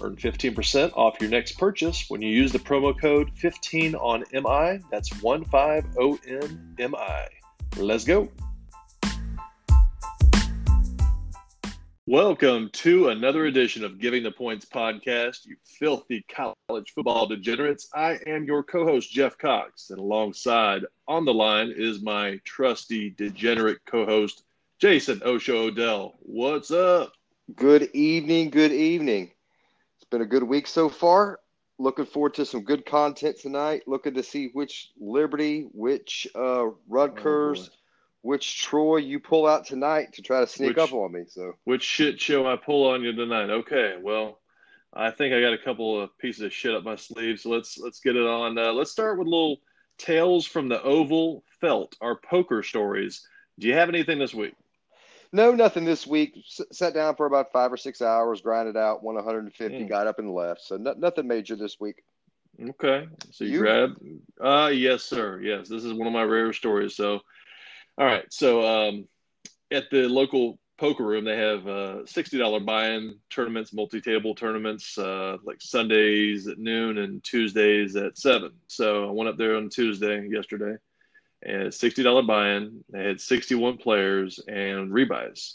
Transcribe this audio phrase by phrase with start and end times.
[0.00, 4.80] Earn 15% off your next purchase when you use the promo code 15 on MI.
[4.90, 5.44] That's 15
[6.76, 7.39] MI.
[7.76, 8.28] Let's go.
[12.06, 17.88] Welcome to another edition of Giving the Points podcast, you filthy college football degenerates.
[17.94, 23.10] I am your co host, Jeff Cox, and alongside on the line is my trusty
[23.10, 24.42] degenerate co host,
[24.80, 26.14] Jason Osho Odell.
[26.20, 27.12] What's up?
[27.54, 28.50] Good evening.
[28.50, 29.30] Good evening.
[29.96, 31.38] It's been a good week so far.
[31.80, 33.84] Looking forward to some good content tonight.
[33.86, 37.76] Looking to see which Liberty, which uh, Rutgers, oh
[38.20, 41.22] which Troy you pull out tonight to try to sneak which, up on me.
[41.26, 43.48] So which shit show I pull on you tonight?
[43.48, 44.40] Okay, well,
[44.92, 47.40] I think I got a couple of pieces of shit up my sleeve.
[47.40, 48.58] So let's let's get it on.
[48.58, 49.62] Uh, let's start with little
[49.96, 53.26] tales from the Oval Felt, our poker stories.
[53.58, 54.54] Do you have anything this week?
[55.32, 56.34] No, nothing this week.
[56.38, 59.88] S- sat down for about five or six hours, grinded out, won 150, mm.
[59.88, 60.62] got up and left.
[60.62, 62.02] So no, nothing major this week.
[62.60, 63.06] Okay.
[63.30, 63.58] So you, you?
[63.60, 63.96] grab?
[64.40, 65.40] Uh, yes, sir.
[65.40, 66.96] Yes, this is one of my rare stories.
[66.96, 67.20] So
[67.96, 68.24] all right.
[68.32, 69.08] So um,
[69.70, 75.60] at the local poker room, they have uh, $60 buy-in tournaments, multi-table tournaments, uh, like
[75.60, 78.52] Sundays at noon and Tuesdays at seven.
[78.66, 80.76] So I went up there on Tuesday yesterday,
[81.42, 82.84] and $60 buy-in.
[82.90, 85.54] They had 61 players and rebuys.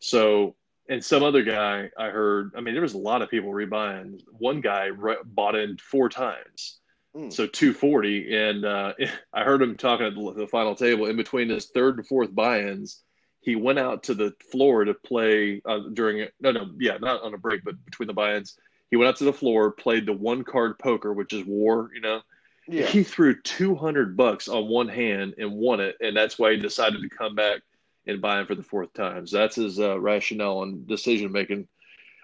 [0.00, 0.54] So
[0.88, 2.52] and some other guy I heard.
[2.56, 4.20] I mean, there was a lot of people rebuying.
[4.38, 6.78] One guy re- bought in four times.
[7.14, 7.32] Mm.
[7.32, 8.34] So 240.
[8.34, 8.94] And uh,
[9.32, 12.34] I heard him talking at the, the final table in between his third and fourth
[12.34, 13.02] buy ins.
[13.40, 16.34] He went out to the floor to play uh, during it.
[16.40, 18.56] No, no, yeah, not on a break, but between the buy ins.
[18.90, 22.00] He went out to the floor, played the one card poker, which is war, you
[22.00, 22.20] know.
[22.68, 22.86] Yeah.
[22.86, 25.96] He threw 200 bucks on one hand and won it.
[26.00, 27.62] And that's why he decided to come back
[28.06, 29.26] and buy him for the fourth time.
[29.26, 31.66] So that's his uh, rationale and decision making.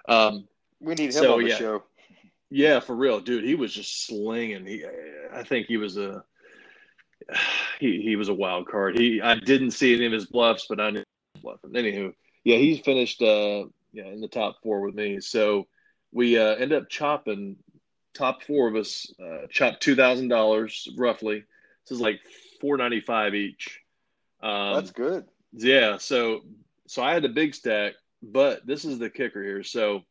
[0.07, 0.47] Um,
[0.81, 1.57] we need him so, on the yeah.
[1.57, 1.83] show.
[2.51, 3.45] Yeah, for real, dude.
[3.45, 4.67] He was just slinging.
[4.67, 4.85] He,
[5.33, 6.23] I think he was a
[7.81, 8.99] he he was a wild card.
[8.99, 11.05] He I didn't see any of his bluffs, but I knew
[11.41, 11.71] bluffing.
[11.71, 12.13] Anywho,
[12.45, 15.21] yeah, he finished uh yeah in the top four with me.
[15.21, 15.67] So
[16.13, 17.57] we uh end up chopping
[18.15, 21.45] top four of us uh, chopped two thousand dollars roughly.
[21.85, 22.21] This is like
[22.61, 23.81] four ninety five each.
[24.43, 25.25] Um, That's good.
[25.53, 25.99] Yeah.
[25.99, 26.41] So
[26.87, 29.63] so I had a big stack, but this is the kicker here.
[29.63, 30.03] So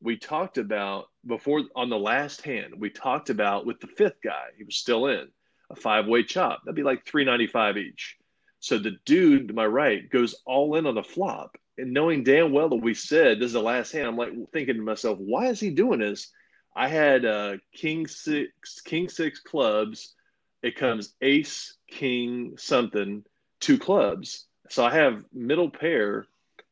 [0.00, 4.46] we talked about before on the last hand, we talked about with the fifth guy,
[4.56, 5.28] he was still in
[5.70, 6.60] a five way chop.
[6.64, 8.16] That'd be like 395 each.
[8.60, 11.56] So the dude to my right goes all in on the flop.
[11.78, 14.76] And knowing damn well that we said this is the last hand, I'm like thinking
[14.76, 16.30] to myself, why is he doing this?
[16.76, 20.14] I had uh, king six, king six clubs.
[20.62, 23.24] It comes ace, king, something,
[23.60, 24.46] two clubs.
[24.68, 26.26] So I have middle pair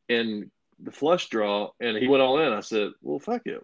[0.07, 2.53] and the flush draw, and he went all in.
[2.53, 3.61] I said, "Well, fuck it,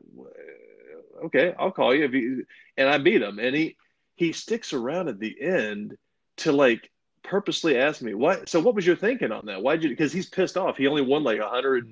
[1.25, 2.41] okay, I'll call you." He,
[2.78, 3.78] and I beat him, and he
[4.16, 5.97] he sticks around at the end
[6.38, 6.90] to like
[7.23, 8.50] purposely ask me what.
[8.50, 9.62] So what was your thinking on that?
[9.62, 9.90] Why'd you?
[9.90, 10.78] Because he's pissed off.
[10.78, 11.88] He only won like a hundred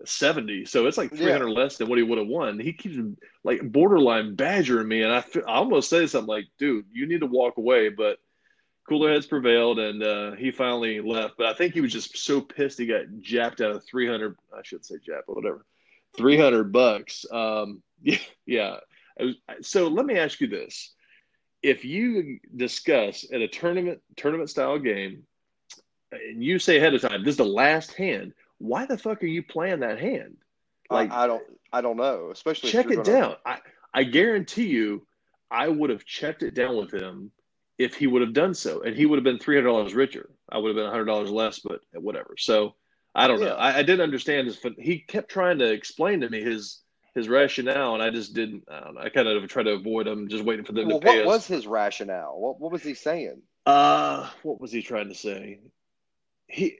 [0.00, 1.58] and seventy, so it's like three hundred yeah.
[1.60, 2.58] less than what he would have won.
[2.58, 2.96] He keeps
[3.42, 7.26] like borderline badgering me, and I, I almost say something like, "Dude, you need to
[7.26, 8.18] walk away," but
[8.88, 11.34] cooler heads prevailed and uh, he finally left.
[11.36, 14.36] But I think he was just so pissed he got japped out of 300.
[14.52, 15.64] I should say jap, but whatever.
[16.16, 17.24] 300 bucks.
[17.30, 18.18] Um, yeah.
[18.46, 18.76] yeah.
[19.62, 20.92] So let me ask you this.
[21.62, 25.22] If you discuss at a tournament tournament style game
[26.12, 29.26] and you say ahead of time, this is the last hand, why the fuck are
[29.26, 30.36] you playing that hand?
[30.90, 31.42] Like I, I don't
[31.72, 32.30] I don't know.
[32.30, 33.04] Especially check it gonna...
[33.04, 33.36] down.
[33.44, 33.58] I,
[33.92, 35.06] I guarantee you
[35.50, 37.30] I would have checked it down with him
[37.78, 40.30] if he would have done so, and he would have been three hundred dollars richer.
[40.50, 42.34] I would have been hundred dollars less, but whatever.
[42.38, 42.74] So
[43.14, 43.48] I don't yeah.
[43.48, 43.54] know.
[43.54, 44.58] I, I didn't understand his.
[44.78, 46.80] He kept trying to explain to me his
[47.14, 48.64] his rationale, and I just didn't.
[48.70, 49.00] I don't know.
[49.00, 51.26] I kind of tried to avoid him, just waiting for them well, to pay what
[51.26, 51.26] us.
[51.26, 52.38] was his rationale?
[52.38, 53.42] What What was he saying?
[53.66, 55.60] Uh, what was he trying to say?
[56.46, 56.78] He.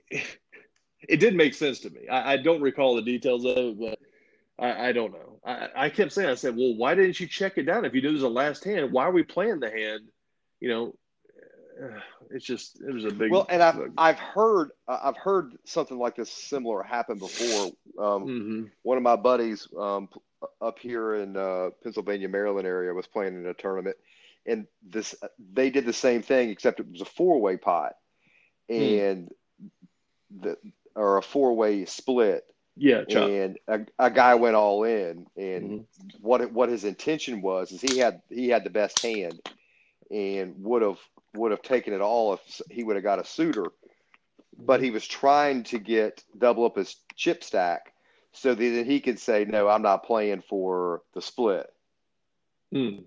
[1.09, 2.07] It did make sense to me.
[2.07, 3.99] I, I don't recall the details of it, but
[4.57, 5.39] I, I don't know.
[5.45, 7.85] I, I kept saying, I said, well, why didn't you check it down?
[7.85, 10.01] If you knew there's a last hand, why are we playing the hand?
[10.59, 10.95] you know,
[12.31, 13.31] it's just it was a big.
[13.31, 17.65] Well, and I've I've heard I've heard something like this similar happen before.
[17.99, 18.63] Um, mm-hmm.
[18.83, 20.09] One of my buddies um,
[20.61, 23.97] up here in uh, Pennsylvania, Maryland area was playing in a tournament,
[24.45, 25.15] and this
[25.53, 27.93] they did the same thing except it was a four way pot,
[28.69, 28.75] hmm.
[28.75, 29.31] and
[29.61, 29.69] mm.
[30.41, 30.57] the
[30.95, 32.43] or a four way split.
[32.77, 33.29] Yeah, chop.
[33.29, 35.85] and a, a guy went all in, and Mhm.
[36.19, 39.41] what what his intention was is he had he had the best hand,
[40.11, 40.99] and would have
[41.35, 43.71] would have taken it all if he would have got a suitor,
[44.57, 47.93] but he was trying to get double up his chip stack
[48.33, 51.67] so that he could say no, I'm not playing for the split.
[52.73, 53.05] Mm.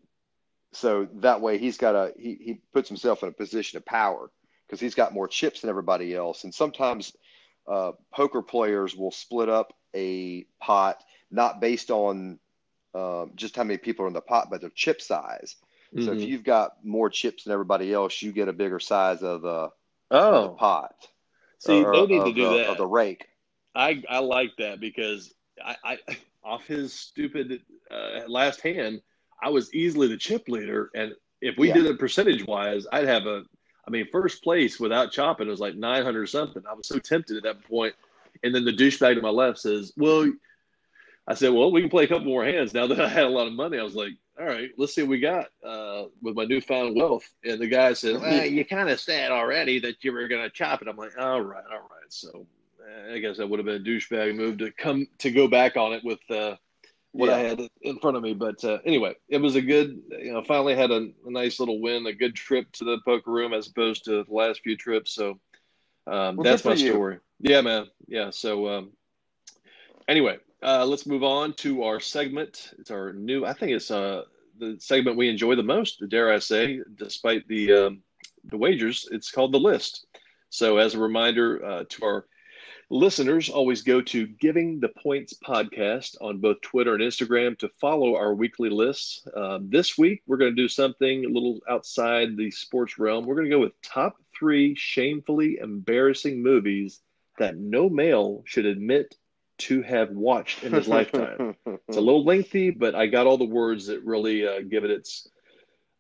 [0.73, 4.31] So that way he's got a he, he puts himself in a position of power
[4.67, 6.45] because he's got more chips than everybody else.
[6.45, 7.15] And sometimes
[7.69, 12.39] uh, poker players will split up a pot not based on
[12.95, 15.57] um, just how many people are in the pot, but their chip size.
[16.01, 16.29] So if Mhm.
[16.29, 19.73] you've got more chips than everybody else, you get a bigger size of the, of
[20.11, 20.95] the oh, pot.
[21.59, 22.71] see, or they need to do the, that.
[22.71, 23.27] of the rake.
[23.75, 25.33] I I like that because
[25.65, 25.99] I, I
[26.45, 29.03] off his stupid uh, last hand,
[29.43, 31.75] I was easily the chip leader, and if we Yeah.
[31.75, 33.45] did it percentage wise, I'd have a.
[33.89, 36.63] I mean, first place without chopping was like nine hundred something.
[36.69, 37.95] I was so tempted at that point,
[38.43, 40.31] and then the douchebag to my left says, "Well,"
[41.27, 43.31] I said, "Well, we can play a couple more hands now that I had a
[43.31, 46.37] lot of money." I was like, "All right, let's see what we got uh, with
[46.37, 50.13] my newfound wealth." And the guy said, well, "You kind of said already that you
[50.13, 52.47] were going to chop it." I'm like, "All right, all right." So
[53.11, 55.95] I guess that would have been a douchebag move to come to go back on
[55.95, 56.57] it with uh,
[57.13, 58.35] what I had in front of me.
[58.35, 61.81] But uh, anyway, it was a good, you know, finally had a, a nice little
[61.81, 65.15] win, a good trip to the poker room as opposed to the last few trips.
[65.15, 65.41] So
[66.07, 66.91] um, Well, that's my for you.
[66.93, 67.19] story.
[67.41, 67.87] Yeah, man.
[68.07, 68.31] Yeah.
[68.31, 68.93] So um,
[70.07, 72.73] anyway, uh, let's move on to our segment.
[72.79, 74.23] It's our new, I think it's uh,
[74.59, 78.03] the segment we enjoy the most, dare I say, despite the, um,
[78.45, 79.09] the wagers.
[79.11, 80.07] It's called The List.
[80.51, 82.27] So as a reminder uh, to our
[82.91, 88.17] Listeners always go to Giving the Points podcast on both Twitter and Instagram to follow
[88.17, 89.27] our weekly lists.
[89.37, 93.27] Um, this week, we're going to do something a little outside the sports realm.
[93.27, 97.01] We're going to go with top three shamefully embarrassing movies
[97.39, 99.15] that no male should admit
[99.59, 101.57] to have watched in his lifetime.
[101.67, 104.91] It's a little lengthy, but I got all the words that really uh, give it
[104.91, 105.29] its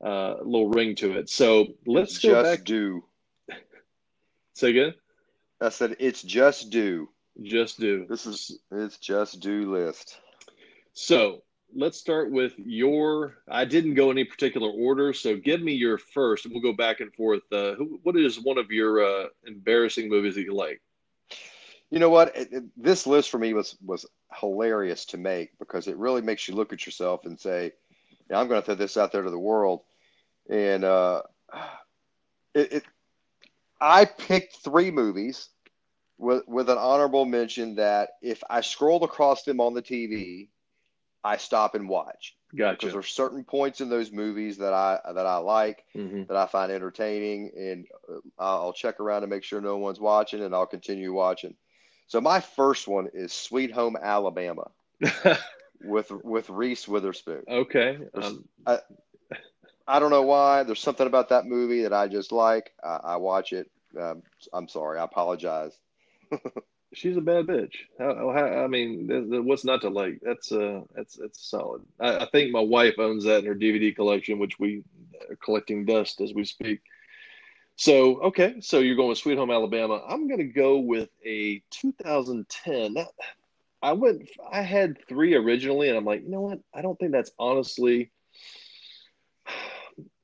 [0.02, 1.28] uh, little ring to it.
[1.28, 2.64] So let's go just back.
[2.64, 3.04] do.
[4.54, 4.94] Say again.
[5.60, 7.08] I said it's just do.
[7.42, 8.06] Just do.
[8.08, 10.18] This is it's just do list.
[10.92, 11.42] So
[11.74, 13.38] let's start with your.
[13.48, 17.00] I didn't go any particular order, so give me your first, and we'll go back
[17.00, 17.42] and forth.
[17.52, 20.80] Uh, who, what is one of your uh, embarrassing movies that you like?
[21.90, 22.36] You know what?
[22.36, 24.06] It, it- this list for me was was
[24.40, 27.72] hilarious to make because it really makes you look at yourself and say,
[28.30, 29.82] yeah, "I'm going to throw this out there to the world."
[30.50, 31.22] And uh,
[32.54, 32.82] it, it,
[33.80, 35.48] I picked three movies
[36.18, 40.50] with with an honorable mention that if I scrolled across them on the TV,
[41.24, 42.36] I stop and watch
[42.70, 42.92] because Gotcha.
[42.92, 46.70] there's certain points in those movies that I that I like hmm that I find
[46.72, 51.12] entertaining, and uh, I'll check around to make sure no one's watching, and I'll continue
[51.12, 51.54] watching.
[52.06, 54.70] So my first one is Sweet Home Alabama
[55.80, 57.44] with with Reese Witherspoon.
[57.48, 57.98] okay.
[58.14, 58.78] Um, I
[59.98, 60.64] don't know why.
[60.64, 62.72] There's something about that movie that I just like.
[62.84, 63.70] I, I watch it.
[63.98, 64.98] Um, I'm sorry.
[64.98, 65.72] I apologize.
[66.92, 67.74] she's a bad bitch.
[67.98, 69.08] How, how, I mean,
[69.46, 70.20] what's not to like?
[70.22, 71.82] That's uh, that's that's solid.
[71.98, 74.82] I, I think my wife owns that in her DVD collection, which we
[75.28, 76.80] are collecting dust as we speak.
[77.76, 80.02] So okay, so you're going with Sweet Home Alabama.
[80.06, 82.94] I'm to go with a 2010.
[82.94, 83.08] That,
[83.80, 84.28] I went.
[84.50, 86.58] I had three originally, and I'm like, you know what?
[86.74, 88.10] I don't think that's honestly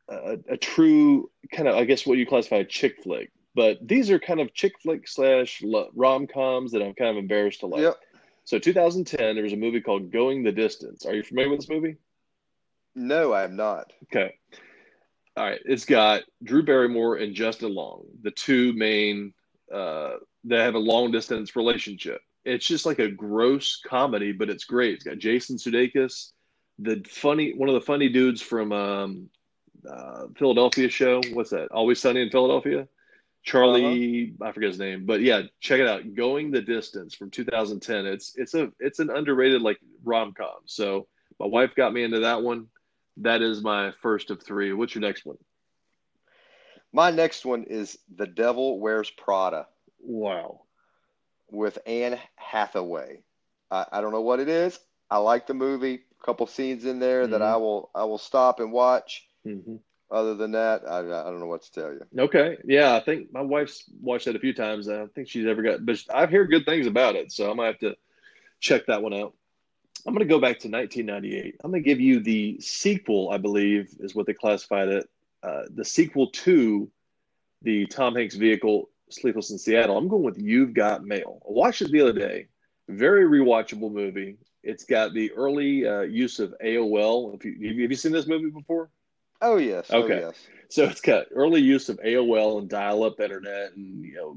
[0.08, 3.30] a, a true kind of, I guess, what you classify a chick flick.
[3.54, 5.62] But these are kind of chick flick slash
[5.94, 7.82] rom coms that I'm kind of embarrassed to like.
[7.82, 7.96] Yep.
[8.44, 11.06] So 2010, there was a movie called Going the Distance.
[11.06, 11.96] Are you familiar with this movie?
[12.94, 13.92] No, I am not.
[14.04, 14.34] Okay.
[15.36, 15.60] All right.
[15.64, 19.32] It's got Drew Barrymore and Justin Long, the two main
[19.72, 22.20] uh, that have a long distance relationship.
[22.44, 24.94] It's just like a gross comedy, but it's great.
[24.94, 26.32] It's got Jason Sudeikis,
[26.78, 29.30] the funny one of the funny dudes from um,
[29.90, 31.20] uh, Philadelphia show.
[31.32, 31.68] What's that?
[31.70, 32.88] Always Sunny in Philadelphia.
[33.42, 36.14] Charlie, I forget his name, but yeah, check it out.
[36.14, 38.06] Going the Distance from 2010.
[38.06, 40.60] It's it's a it's an underrated like rom com.
[40.64, 41.06] So
[41.38, 42.68] my wife got me into that one.
[43.18, 44.72] That is my first of three.
[44.72, 45.36] What's your next one?
[46.92, 49.66] My next one is The Devil Wears Prada
[50.00, 50.62] Wow.
[51.50, 53.22] with Anne Hathaway.
[53.70, 54.78] I, I don't know what it is.
[55.10, 56.00] I like the movie.
[56.20, 57.44] A couple scenes in there that Mhm.
[57.44, 59.26] I will I will stop and watch.
[59.44, 59.76] Hmm
[60.10, 62.00] Other than that, I, I don't know what to tell you.
[62.18, 62.56] Okay.
[62.64, 64.88] Yeah, I think my wife's watched that a few times.
[64.88, 67.32] I don't think she's ever got, but I've heard good things about it.
[67.32, 67.96] So I might have to
[68.60, 69.34] check that one out.
[70.06, 71.56] I'm going to go back to 1998.
[71.62, 75.08] I'm going to give you the sequel, I believe, is what they classified it.
[75.42, 76.90] Uh, the sequel to
[77.62, 79.96] the Tom Hanks vehicle, Sleepless in Seattle.
[79.96, 81.40] I'm going with You've Got Mail.
[81.42, 82.48] I watched it the other day.
[82.88, 84.36] Very rewatchable movie.
[84.62, 87.34] It's got the early uh, use of AOL.
[87.34, 88.90] If you, have you seen this movie before?
[89.44, 89.90] Oh yes.
[89.90, 90.14] Okay.
[90.14, 90.46] Oh, yes.
[90.70, 94.36] So it's got early use of AOL and dial-up internet, and you know,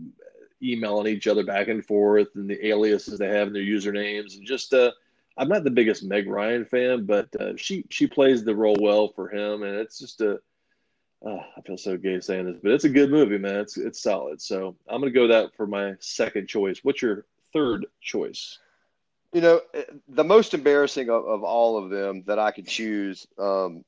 [0.61, 4.45] emailing each other back and forth, and the aliases they have in their usernames, and
[4.45, 4.91] just uh,
[5.37, 9.07] I'm not the biggest Meg Ryan fan, but uh, she she plays the role well
[9.07, 10.41] for him, and it's just a
[11.25, 13.61] oh, I feel so gay saying this, but it's a good movie, man.
[13.61, 14.41] It's it's solid.
[14.41, 16.79] So I'm gonna go that for my second choice.
[16.83, 18.59] What's your third choice?
[19.33, 23.27] You know, eh, the most embarrassing of, of all of them that I could choose
[23.39, 23.83] um,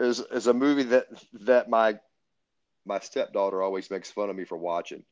[0.00, 1.98] is is a movie that that my
[2.86, 5.04] my stepdaughter always makes fun of me for watching.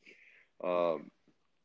[0.63, 1.11] Um,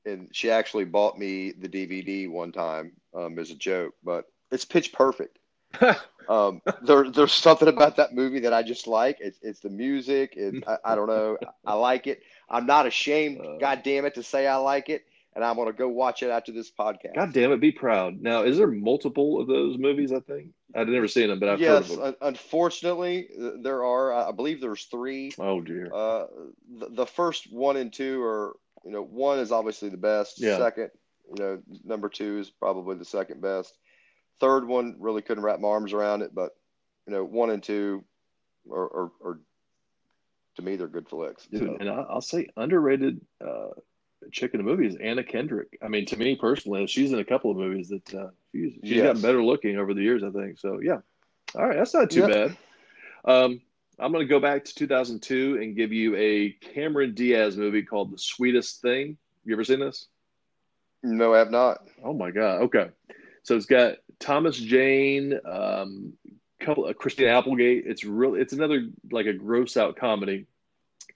[0.04, 4.64] and she actually bought me the DVD one time um, as a joke, but it's
[4.64, 5.38] pitch perfect.
[6.28, 9.18] um, there, there's something about that movie that I just like.
[9.20, 10.34] It's, it's the music.
[10.36, 11.38] It, I, I, don't know.
[11.64, 12.22] I like it.
[12.48, 15.04] I'm not ashamed, uh, God damn it, to say I like it.
[15.34, 17.14] And I'm going to go watch it after this podcast.
[17.14, 18.20] God damn it, be proud.
[18.20, 20.12] Now, is there multiple of those movies?
[20.12, 22.14] I think I've never seen them, but I've yes, heard of them.
[22.20, 23.28] unfortunately,
[23.62, 24.12] there are.
[24.12, 25.32] I believe there's three.
[25.38, 25.90] Oh dear.
[25.92, 26.26] Uh,
[26.78, 30.40] the, the first one and two are you know, one is obviously the best.
[30.40, 30.58] Yeah.
[30.58, 30.90] Second,
[31.28, 33.76] you know, number two is probably the second best.
[34.40, 36.52] Third one really couldn't wrap my arms around it, but
[37.06, 38.04] you know, one and two
[38.70, 39.40] are, are, are
[40.56, 41.46] to me they're good flicks.
[41.46, 41.76] Dude, so.
[41.78, 43.68] And I'll say underrated uh,
[44.30, 45.78] chick in the movie is Anna Kendrick.
[45.82, 48.96] I mean, to me personally, she's in a couple of movies that uh, she's she's
[48.96, 49.06] yes.
[49.06, 50.22] gotten better looking over the years.
[50.22, 50.80] I think so.
[50.80, 50.98] Yeah.
[51.54, 52.30] All right, that's not too yep.
[52.30, 52.56] bad.
[53.24, 53.60] Um,
[53.98, 58.10] I'm going to go back to 2002 and give you a Cameron Diaz movie called
[58.10, 59.16] The Sweetest Thing.
[59.44, 60.06] You ever seen this?
[61.02, 61.86] No, I have not.
[62.02, 62.62] Oh my god.
[62.62, 62.88] Okay,
[63.42, 66.14] so it's got Thomas Jane, um,
[66.60, 67.84] couple of uh, Christina Applegate.
[67.86, 68.34] It's real.
[68.34, 70.46] It's another like a gross out comedy,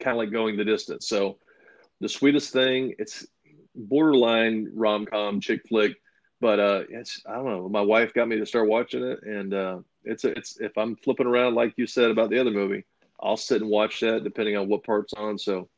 [0.00, 1.06] kind of like Going the Distance.
[1.06, 1.38] So,
[2.00, 2.94] The Sweetest Thing.
[2.98, 3.26] It's
[3.74, 5.96] borderline rom com chick flick,
[6.40, 7.68] but uh, it's I don't know.
[7.68, 10.96] My wife got me to start watching it, and uh, it's a, it's if I'm
[10.96, 12.84] flipping around like you said about the other movie,
[13.20, 15.38] I'll sit and watch that depending on what part's on.
[15.38, 15.68] So,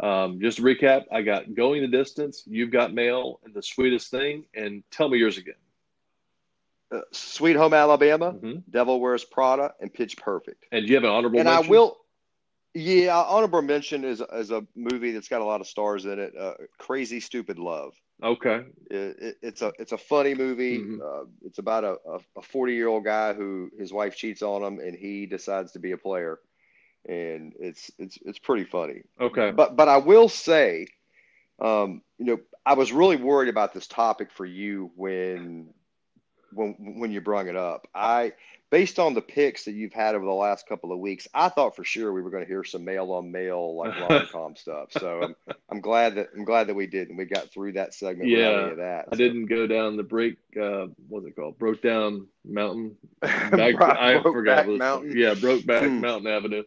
[0.00, 4.10] um, just to recap, I got Going the Distance, You've Got Mail, and The Sweetest
[4.10, 4.44] Thing.
[4.54, 5.54] And tell me yours again.
[6.90, 8.58] Uh, Sweet Home Alabama, mm-hmm.
[8.70, 10.66] Devil Wears Prada, and Pitch Perfect.
[10.72, 11.38] And do you have an honorable?
[11.38, 11.66] And mention?
[11.66, 11.96] I will.
[12.74, 16.34] Yeah, honorable mention is is a movie that's got a lot of stars in it.
[16.38, 17.94] Uh, Crazy Stupid Love.
[18.22, 18.64] Okay.
[18.90, 20.78] It, it, it's a it's a funny movie.
[20.78, 21.00] Mm-hmm.
[21.02, 21.96] Uh, it's about a
[22.36, 25.80] a forty year old guy who his wife cheats on him and he decides to
[25.80, 26.38] be a player,
[27.06, 29.02] and it's it's it's pretty funny.
[29.20, 29.50] Okay.
[29.50, 30.86] But but I will say,
[31.60, 35.74] um, you know, I was really worried about this topic for you when
[36.54, 37.88] when when you brought it up.
[37.94, 38.32] I
[38.72, 41.76] based on the picks that you've had over the last couple of weeks, I thought
[41.76, 44.88] for sure we were going to hear some male on male like rom com stuff.
[44.92, 47.92] So I'm, I'm, glad that I'm glad that we did and we got through that
[47.92, 48.30] segment.
[48.30, 49.08] Yeah, that.
[49.12, 50.38] I didn't go down the break.
[50.60, 51.58] Uh, what's it called?
[51.58, 52.96] Broke down mountain.
[53.20, 54.66] Back, I forgot.
[54.66, 55.16] mountain.
[55.16, 56.00] Yeah, broke back hmm.
[56.00, 56.62] Mountain Avenue.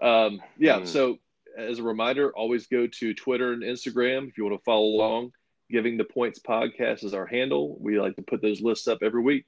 [0.00, 0.80] Um, yeah.
[0.80, 0.86] Mm.
[0.86, 1.18] So
[1.58, 5.32] as a reminder, always go to Twitter and Instagram if you want to follow along.
[5.70, 7.76] Giving the Points podcast is our handle.
[7.80, 9.46] We like to put those lists up every week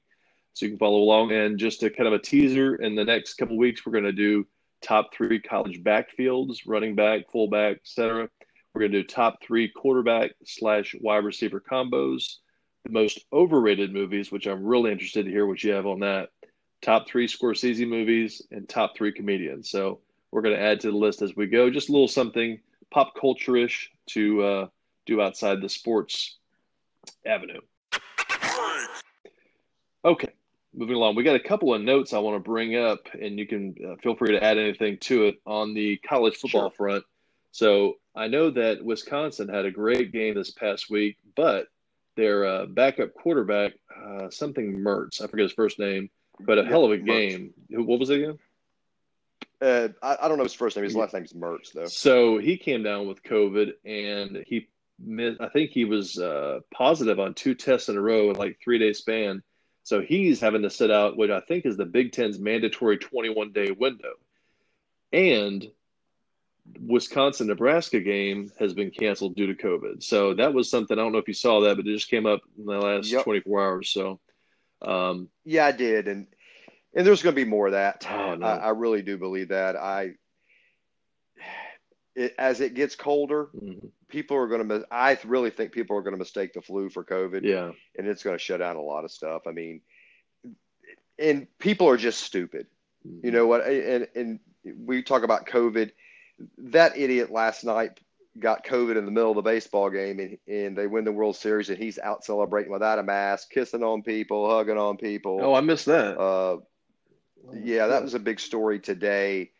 [0.53, 1.31] so you can follow along.
[1.31, 4.11] And just a kind of a teaser in the next couple weeks, we're going to
[4.11, 4.45] do
[4.81, 8.29] top three college backfields, running back, fullback, etc.
[8.73, 12.35] We're going to do top three quarterback slash wide receiver combos,
[12.85, 16.29] the most overrated movies, which I'm really interested to hear what you have on that.
[16.81, 19.69] Top three Scorsese movies and top three comedians.
[19.69, 20.01] So
[20.31, 21.69] we're going to add to the list as we go.
[21.69, 22.59] Just a little something
[22.91, 24.67] pop culture ish to uh,
[25.05, 26.37] do outside the sports
[27.25, 27.61] avenue.
[30.05, 30.29] Okay,
[30.73, 33.47] moving along, we got a couple of notes I want to bring up, and you
[33.47, 36.71] can uh, feel free to add anything to it on the college football sure.
[36.71, 37.05] front.
[37.51, 41.67] So I know that Wisconsin had a great game this past week, but
[42.15, 46.69] their uh, backup quarterback, uh, something Mertz, I forget his first name, but a yeah,
[46.69, 47.53] hell of a game.
[47.71, 47.85] Mertz.
[47.85, 48.39] What was it again?
[49.61, 50.83] Uh, I, I, don't know his first name.
[50.83, 51.85] His last name is Mertz, though.
[51.85, 54.67] So he came down with COVID, and he,
[55.39, 58.79] I think he was uh, positive on two tests in a row in like three
[58.79, 59.43] day span
[59.83, 63.51] so he's having to sit out what I think is the Big Ten's mandatory 21
[63.51, 64.13] day window.
[65.11, 65.69] And
[66.79, 70.01] Wisconsin Nebraska game has been canceled due to COVID.
[70.01, 72.25] So that was something I don't know if you saw that, but it just came
[72.25, 73.25] up in the last yep.
[73.25, 73.89] 24 hours.
[73.89, 74.21] So,
[74.81, 76.07] um, yeah, I did.
[76.07, 76.27] And,
[76.95, 78.07] and there's going to be more of that.
[78.09, 78.45] Oh, no.
[78.45, 79.75] I, I, really do believe that.
[79.75, 80.13] I,
[82.15, 83.87] it, as it gets colder, mm-hmm.
[84.07, 84.85] people are going to.
[84.91, 87.43] I really think people are going to mistake the flu for COVID.
[87.43, 89.43] Yeah, and it's going to shut down a lot of stuff.
[89.47, 89.81] I mean,
[91.17, 92.67] and people are just stupid.
[93.07, 93.25] Mm-hmm.
[93.25, 93.65] You know what?
[93.65, 95.91] And and we talk about COVID.
[96.57, 97.99] That idiot last night
[98.39, 101.35] got COVID in the middle of the baseball game and, and they win the World
[101.35, 105.39] Series and he's out celebrating without a mask, kissing on people, hugging on people.
[105.41, 106.17] Oh, I missed that.
[106.17, 106.57] Uh,
[107.53, 109.51] yeah, that was a big story today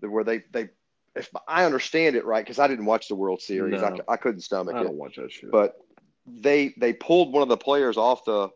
[0.00, 0.70] where they, they
[1.16, 3.96] if I understand it right, because I didn't watch the World Series, No.
[4.08, 4.84] I, I couldn't stomach I it.
[4.84, 5.50] don't watch that shit.
[5.50, 5.76] But
[6.26, 8.50] they they pulled one of the players off the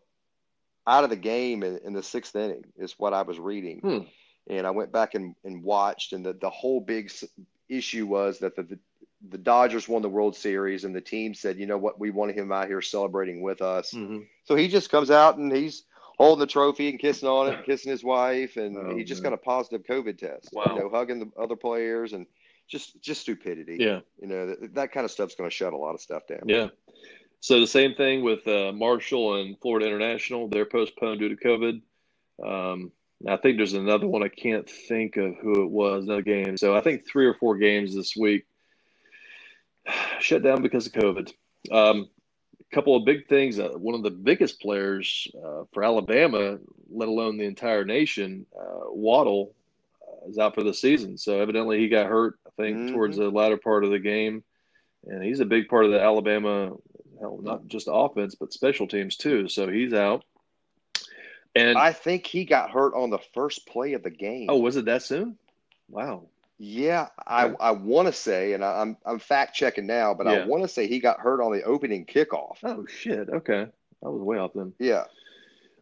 [0.87, 3.99] out of the game in, in the sixth inning is what I was reading, Hmm.
[4.47, 7.11] and I went back and, and watched, and the the whole big
[7.69, 8.79] issue was that the, the
[9.29, 12.35] the Dodgers won the World Series, and the team said, you know what, we want
[12.37, 13.91] him out here celebrating with us.
[13.91, 14.27] Mhm.
[14.43, 15.83] So he just comes out and he's
[16.17, 19.31] holding the trophy and kissing on it, kissing his wife, and Oh, he just man.
[19.31, 20.49] got a positive COVID test.
[20.53, 20.63] Wow.
[20.67, 22.27] You know, hugging the other players and
[22.67, 23.77] just just stupidity.
[23.79, 26.23] yeah, You know, that, that kind of stuff's going to shut a lot of stuff
[26.27, 26.43] down.
[26.47, 26.67] yeah.
[27.39, 30.47] So the same thing with uh, Marshall and Florida International.
[30.47, 31.81] They're postponed due to COVID.
[32.43, 32.91] Um,
[33.27, 34.23] I think there's another one.
[34.23, 36.05] I can't think of who it was.
[36.05, 36.57] Another game.
[36.57, 38.45] So I think three or four games this week
[40.19, 41.31] shut down because of COVID.
[41.71, 42.09] Um,
[42.59, 43.59] a couple of big things.
[43.59, 46.57] Uh, one of the biggest players uh, for Alabama,
[46.89, 49.54] let alone the entire nation, uh, Waddle,
[50.27, 51.17] is out for the season.
[51.17, 52.35] So evidently he got hurt.
[52.45, 52.91] I think Mhm.
[52.91, 54.43] towards the latter part of the game,
[55.05, 56.73] and he's a big part of the Alabama,
[57.19, 59.47] hell, not just offense but special teams too.
[59.47, 60.23] So he's out.
[61.55, 64.47] And I think he got hurt on the first play of the game.
[64.49, 65.37] oh, was it that soon?
[65.89, 66.27] Wow.
[66.57, 70.43] yeah, I, I want to say, and I, I'm I'm fact checking now, but Yeah.
[70.43, 72.57] I want to say he got hurt on the opening kickoff.
[72.63, 73.29] Oh shit.
[73.29, 73.67] Okay,
[74.03, 74.73] I was way off then.
[74.79, 75.05] Yeah,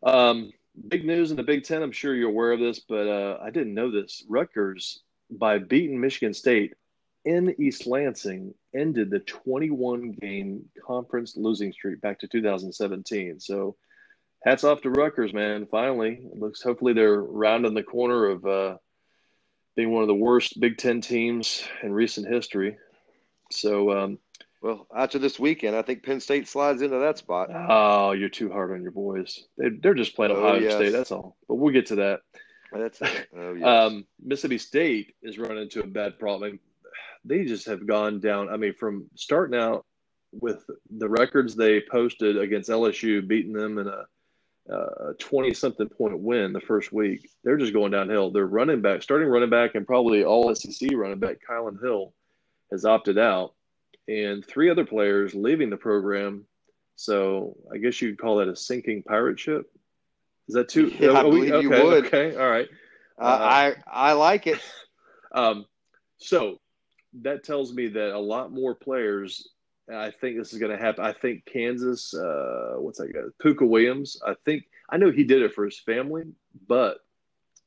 [0.03, 0.51] Um,
[0.87, 1.81] big news in the Big Ten.
[1.81, 4.23] I'm sure you're aware of this, but uh, I didn't know this.
[4.27, 6.73] Rutgers, by beating Michigan State
[7.25, 13.39] in East Lansing, ended the 21 game conference losing streak back to 2017.
[13.39, 13.75] So,
[14.43, 15.67] hats off to Rutgers, man.
[15.67, 18.77] Finally, it looks hopefully they're rounding the corner of uh,
[19.75, 22.77] being one of the worst Big Ten teams in recent history.
[23.51, 24.19] So, um,
[24.63, 27.49] well, after this weekend, I think Penn State slides into that spot.
[27.53, 29.43] oh, you're too hard on your boys.
[29.57, 30.73] They, they're just playing Oh, Ohio yes.
[30.75, 30.91] State.
[30.91, 31.35] That's all.
[31.47, 32.21] But we'll get to that.
[32.71, 32.99] That's.
[33.37, 33.67] Oh yes.
[33.67, 36.59] Um, Mississippi State is running into a bad problem.
[37.25, 38.49] They just have gone down.
[38.49, 39.85] I mean, from starting out
[40.31, 40.63] with
[40.97, 44.05] the records they posted against LSU, beating them in a
[45.19, 48.31] twenty-something point win the first week, they're just going downhill.
[48.31, 52.13] Their running back, starting running back, and probably all SEC running back, Kylin Hill,
[52.71, 53.53] has opted out,
[54.07, 56.45] and three other players leaving the program.
[56.95, 59.65] So I guess you'd call that a sinking pirate ship.
[60.47, 60.87] Is that too?
[60.99, 62.05] Yeah, I are we- believe you okay, would.
[62.05, 62.67] Okay, all right.
[63.19, 64.59] I, I I like it.
[65.35, 65.65] Um,
[66.19, 66.59] so
[67.23, 69.49] that tells me that a lot more players.
[69.91, 71.03] I think this is going to happen.
[71.03, 72.13] I think Kansas.
[72.13, 73.21] Uh, what's that guy?
[73.43, 74.21] Pooka Williams.
[74.23, 76.25] I think I know he did it for his family,
[76.67, 76.99] but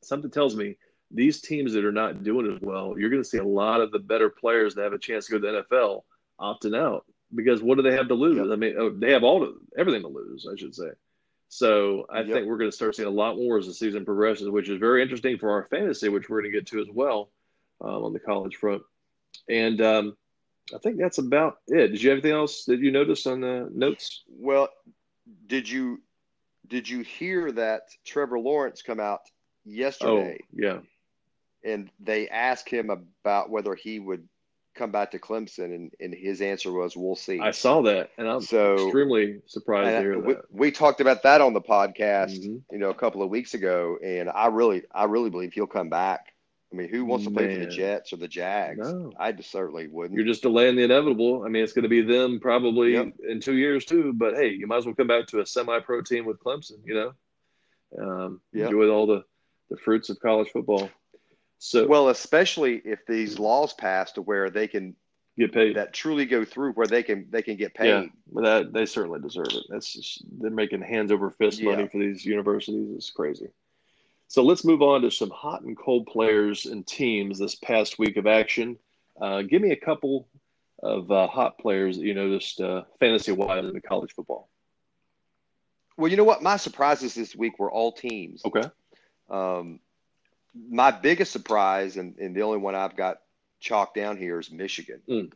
[0.00, 0.76] something tells me
[1.10, 3.90] these teams that are not doing as well, you're going to see a lot of
[3.90, 6.02] the better players that have a chance to go to the NFL
[6.40, 8.36] opting out because what do they have to lose?
[8.36, 8.46] Yep.
[8.50, 10.90] I mean, oh, they have all to, everything to lose, I should say.
[11.48, 12.28] So I Yep.
[12.28, 14.78] think we're going to start seeing a lot more as the season progresses, which is
[14.78, 17.30] very interesting for our fantasy, which we're going to get to as well
[17.80, 18.82] um, on the college front.
[19.48, 20.16] And um,
[20.74, 21.88] I think that's about it.
[21.88, 24.22] Did you have anything else that you noticed on the notes?
[24.28, 24.68] Well,
[25.46, 26.00] did you
[26.68, 29.20] did you hear that Trevor Lawrence come out
[29.64, 30.10] yesterday?
[30.10, 30.78] Oh, yesterday yeah.
[31.64, 34.28] and they asked him about whether he would
[34.76, 37.40] come back to Clemson and, and his answer was we'll see.
[37.40, 40.42] I saw that, and I'm So- extremely surprised to hear we, that.
[40.52, 42.62] we talked about that on the podcast, Mhm.
[42.70, 45.88] you know, a couple of weeks ago, and I really, I really believe he'll come
[45.88, 46.32] back.
[46.72, 48.92] I mean, who wants to play for the Jets or the Jags?
[48.92, 49.12] No.
[49.18, 50.14] I just certainly wouldn't.
[50.16, 51.44] You're just delaying the inevitable.
[51.44, 53.12] I mean, it's going to be them probably Yep.
[53.28, 54.12] in two years too.
[54.12, 56.78] But hey, you might as well come back to a semi-pro team with Clemson.
[56.84, 57.12] You know,
[58.02, 58.66] um, Yep.
[58.66, 59.24] enjoy all the
[59.70, 60.88] the fruits of college football.
[61.58, 64.94] So well, especially if these laws pass to where they can
[65.38, 65.76] get paid.
[65.76, 67.88] that truly go through, where they can they can get paid.
[67.88, 69.64] Yeah, but that they certainly deserve it.
[69.68, 71.70] That's just they're making hands over fist Yeah.
[71.70, 72.88] money for these universities.
[72.94, 73.48] It's crazy.
[74.28, 78.16] So let's move on to some hot and cold players and teams this past week
[78.16, 78.76] of action.
[79.20, 80.28] Uh, give me a couple
[80.82, 84.48] of uh, hot players that you noticed uh, fantasy wise in college football.
[85.96, 86.42] Well, you know what?
[86.42, 88.42] My surprises this week were all teams.
[88.44, 88.68] Okay.
[89.30, 89.80] Um,
[90.68, 93.18] my biggest surprise, and, and the only one I've got
[93.60, 95.00] chalked down here, is Michigan.
[95.08, 95.32] Mm.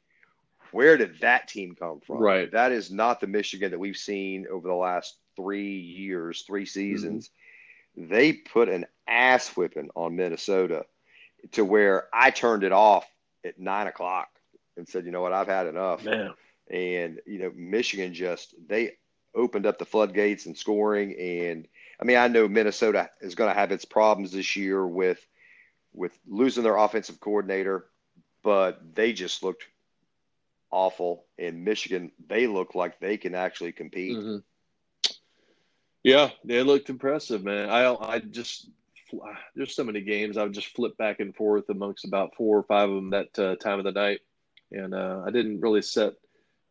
[0.72, 2.18] Where did that team come from?
[2.18, 2.50] Right.
[2.50, 7.30] That is not the Michigan that we've seen over the last three years, three seasons.
[7.96, 10.86] They put an ass whipping on Minnesota
[11.52, 13.06] to where I turned it off
[13.44, 14.28] at nine o'clock
[14.76, 16.04] and said, you know what, I've had enough.
[16.04, 16.34] Man,
[16.70, 18.92] And, you know, Michigan just, they
[19.34, 21.16] opened up the floodgates and scoring.
[21.18, 21.66] And
[22.00, 25.24] I mean, I know Minnesota is going to have its problems this year with,
[25.92, 27.86] with losing their offensive coordinator,
[28.42, 29.64] but they just looked
[30.70, 31.26] awful.
[31.38, 34.16] And Michigan, they look like they can actually compete.
[34.16, 34.36] Mm-hmm.
[36.02, 37.68] Yeah, they looked impressive, man.
[37.68, 38.70] I I just
[39.54, 42.62] there's so many games I would just flip back and forth amongst about four or
[42.62, 44.20] five of them that uh, time of the night,
[44.72, 46.14] and uh, I didn't really set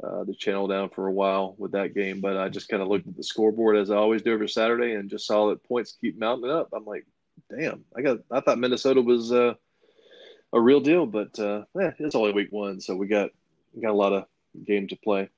[0.03, 2.87] uh, the channel down for a while with that game, but I just kind of
[2.87, 5.97] looked at the scoreboard as I always do every Saturday and just saw that points
[5.99, 6.69] keep mounting up.
[6.73, 7.05] I'm like,
[7.49, 9.55] damn, I got I thought Minnesota was uh,
[10.53, 13.31] a real deal, but uh, eh, it's only week one, so we got
[13.73, 14.25] we got a lot of
[14.65, 15.29] game to play.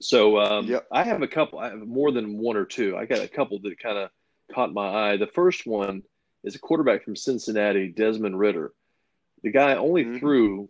[0.00, 0.86] So um, yep.
[0.90, 1.58] I have a couple.
[1.58, 2.96] I have more than one or two.
[2.96, 4.10] I got a couple that kind of
[4.52, 5.16] caught my eye.
[5.16, 6.02] The first one
[6.42, 8.72] is a quarterback from Cincinnati, Desmond Ridder.
[9.42, 10.18] The guy only mm-hmm.
[10.18, 10.68] threw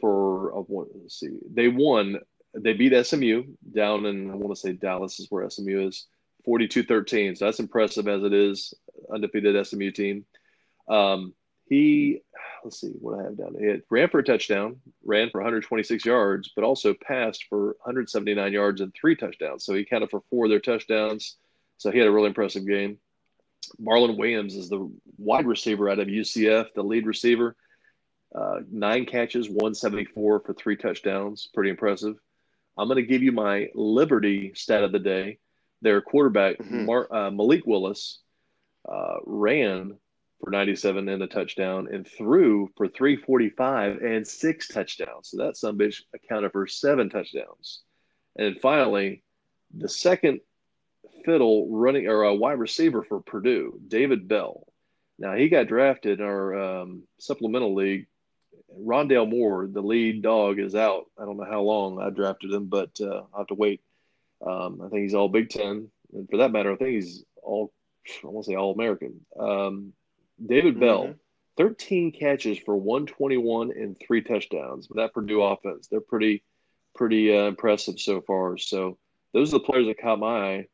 [0.00, 0.88] for a one.
[0.94, 2.18] Let's see, they won.
[2.62, 3.44] They beat SMU
[3.74, 6.06] down in I want to say Dallas is where SMU is,
[6.46, 7.36] 42-13.
[7.36, 8.74] So that's impressive as it is
[9.12, 10.24] undefeated SMU team.
[10.88, 11.34] Um,
[11.68, 12.20] he
[12.64, 13.54] let's see what I have down.
[13.58, 18.80] He ran for a touchdown, ran for 126 yards, but also passed for 179 yards
[18.80, 19.64] and three touchdowns.
[19.64, 21.36] So he counted for four of their touchdowns.
[21.76, 22.98] So he had a really impressive game.
[23.80, 27.54] Marlon Williams is the wide receiver out of UCF, the lead receiver.
[28.34, 31.48] Uh, nine catches, 174 for three touchdowns.
[31.54, 32.16] Pretty impressive.
[32.78, 35.38] I'm going to give you my Liberty stat of the day.
[35.82, 36.86] Their quarterback, mm-hmm.
[36.86, 38.20] Mar- uh, Malik Willis,
[38.88, 39.96] uh, ran
[40.40, 45.30] for 97 and a touchdown and threw for 345 and six touchdowns.
[45.30, 47.82] So that some bitch accounted for seven touchdowns.
[48.36, 49.24] And finally,
[49.76, 50.40] the second
[51.24, 54.66] fiddle running or a wide receiver for Purdue, David Bell.
[55.18, 58.06] Now he got drafted in our um, supplemental league.
[58.76, 61.06] Rondale Moore, the lead dog, is out.
[61.18, 63.80] I don't know how long I drafted him, but uh, I have to wait.
[64.44, 67.72] Um, I think he's all Big Ten, and for that matter, I think he's all
[68.22, 69.20] I want to say all American.
[69.38, 69.92] Um,
[70.44, 70.80] David mm-hmm.
[70.80, 71.14] Bell,
[71.56, 74.86] 13 catches for 121 and three touchdowns.
[74.86, 76.42] But that Purdue offense, they're pretty,
[76.94, 78.56] pretty uh, impressive so far.
[78.58, 78.98] So
[79.32, 80.66] those are the players that caught my eye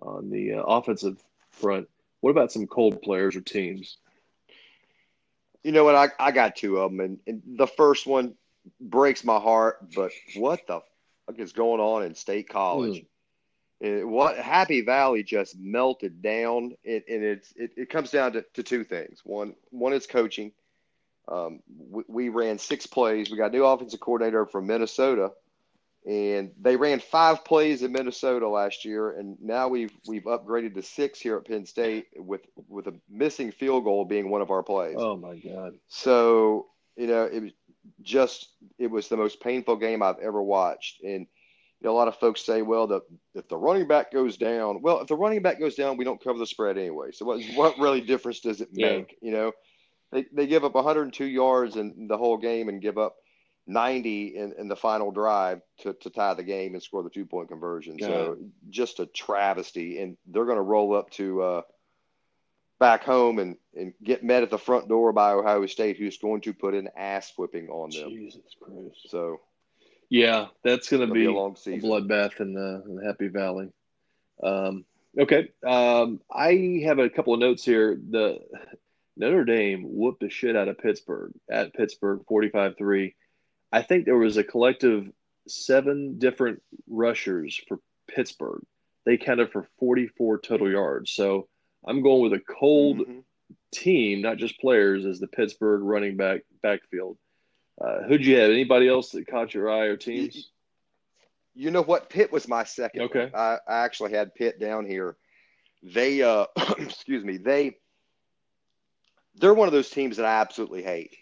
[0.00, 1.88] on the uh, offensive front.
[2.20, 3.98] What about some cold players or teams?
[5.66, 5.96] You know what?
[5.96, 8.34] I, I got two of them, and, and the first one
[8.80, 9.78] breaks my heart.
[9.96, 10.80] But what the
[11.26, 13.02] fuck is going on in State College?
[13.02, 13.06] Mm.
[13.80, 18.44] And what Happy Valley just melted down, and, and it's it, it comes down to,
[18.54, 19.22] to two things.
[19.24, 20.52] One one is coaching.
[21.26, 23.28] Um, we, we, ran six plays.
[23.28, 25.32] We got new offensive coordinator from Minnesota,
[26.06, 30.82] and they ran five plays in Minnesota last year, and now we've we've upgraded to
[30.82, 34.62] six here at Penn State with with a missing field goal being one of our
[34.62, 34.96] plays.
[34.98, 35.74] Oh my god!
[35.88, 37.52] So you know it was
[38.02, 41.26] just it was the most painful game I've ever watched, and
[41.80, 43.00] you know, a lot of folks say, well, the,
[43.34, 46.22] if the running back goes down, well, if the running back goes down, we don't
[46.22, 47.10] cover the spread anyway.
[47.12, 49.18] So what, what really difference does it make?
[49.20, 49.28] Yeah.
[49.28, 49.52] You know,
[50.10, 53.16] they, they give up 102 yards in the whole game and give up
[53.66, 57.26] 90 in, in the final drive to, to tie the game and score the two
[57.26, 57.96] point conversion.
[57.98, 58.06] Yeah.
[58.06, 58.38] So
[58.70, 60.00] just a travesty.
[60.00, 61.62] And they're going to roll up to uh,
[62.78, 66.42] back home and, and get met at the front door by Ohio State, who's going
[66.42, 68.10] to put an ass whipping on them.
[68.10, 69.08] Jesus Christ.
[69.08, 69.40] So
[70.08, 71.90] yeah, that's going to be, be, a long season.
[71.90, 73.70] A bloodbath in the, in the Happy Valley.
[74.42, 74.84] Um,
[75.18, 77.98] okay, um, I have a couple of notes here.
[78.10, 78.38] The
[79.16, 83.14] Notre Dame whooped the shit out of Pittsburgh at Pittsburgh, forty-five-three.
[83.76, 85.06] I think there was a collective
[85.46, 88.62] seven different rushers for Pittsburgh.
[89.04, 91.10] They counted for forty-four total yards.
[91.10, 91.46] So
[91.86, 93.18] I'm going with a cold mm-hmm.
[93.72, 97.18] team, not just players, as the Pittsburgh running back backfield.
[97.78, 98.50] Uh, who'd you have?
[98.50, 100.50] Anybody else that caught your eye or teams?
[101.54, 102.08] You know what?
[102.08, 103.02] Pitt was my second.
[103.02, 103.30] Okay.
[103.34, 105.18] I, I actually had Pitt down here.
[105.82, 106.46] They, uh,
[106.78, 107.76] excuse me, they,
[109.34, 111.14] they're one of those teams that I absolutely hate.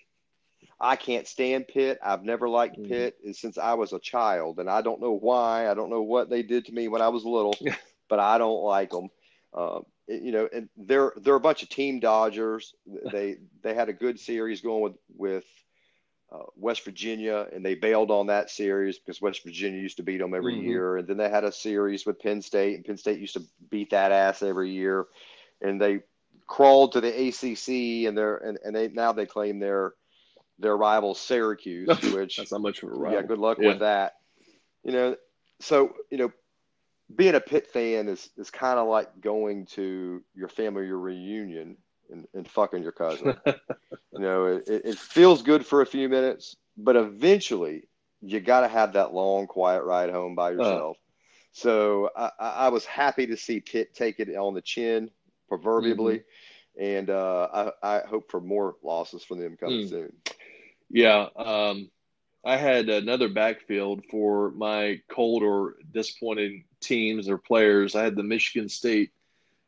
[0.81, 1.99] I can't stand Pitt.
[2.05, 2.89] I've never liked mm.
[2.89, 5.71] Pitt since I was a child, and I don't know why.
[5.71, 7.57] I don't know what they did to me when I was little,
[8.09, 9.09] but I don't like them.
[9.55, 12.75] Um, you know, and they're they're a bunch of team dodgers.
[13.11, 15.45] They they had a good series going with with
[16.33, 20.19] uh, West Virginia, and they bailed on that series because West Virginia used to beat
[20.19, 20.69] them every mm-hmm.
[20.69, 20.97] year.
[20.97, 23.91] And then they had a series with Penn State, and Penn State used to beat
[23.91, 25.07] that ass every year.
[25.63, 26.01] And they
[26.47, 29.95] crawled to the ACC, and they're and, and they now they claim their
[30.59, 33.21] their rival Syracuse, which that's not much of a rival.
[33.21, 33.69] Yeah, good luck yeah.
[33.69, 34.15] with that.
[34.83, 35.17] You know,
[35.61, 36.33] so you know,
[37.15, 41.77] being a Pitt fan is is kind of like going to your family your reunion
[42.11, 43.37] and, and fucking your cousin.
[43.47, 47.89] you know, it, it feels good for a few minutes, but eventually
[48.21, 50.53] you got to have that long, quiet ride home by uh.
[50.53, 50.97] yourself.
[50.97, 51.01] Uh.
[51.57, 55.09] So I, I, was happy to see Pitt take it on the chin,
[55.49, 56.25] proverbially,
[56.77, 56.85] mm-hmm.
[56.85, 59.89] and uh, I, I, hope for more losses from them coming mm.
[59.89, 60.13] soon.
[60.91, 61.91] Yeah, um,
[62.45, 67.95] I had another backfield for my cold or disappointed teams or players.
[67.95, 69.11] I had the Michigan State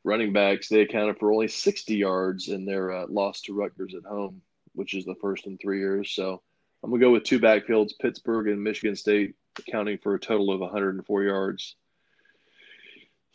[0.04, 0.68] running backs.
[0.68, 4.42] They accounted for only 60 yards in their uh, loss to Rutgers at home,
[4.74, 6.10] which is the first in three years.
[6.10, 6.42] So
[6.82, 10.52] I'm going to go with two backfields Pittsburgh and Michigan State, accounting for a total
[10.52, 11.76] of 104 yards.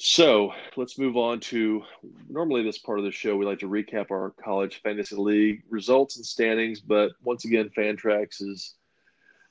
[0.04, 1.84] So let's move on to
[2.28, 3.38] normally this part of the show.
[3.38, 8.40] We like to recap our college fantasy league results and standings, but once again, Fantrax
[8.40, 8.74] has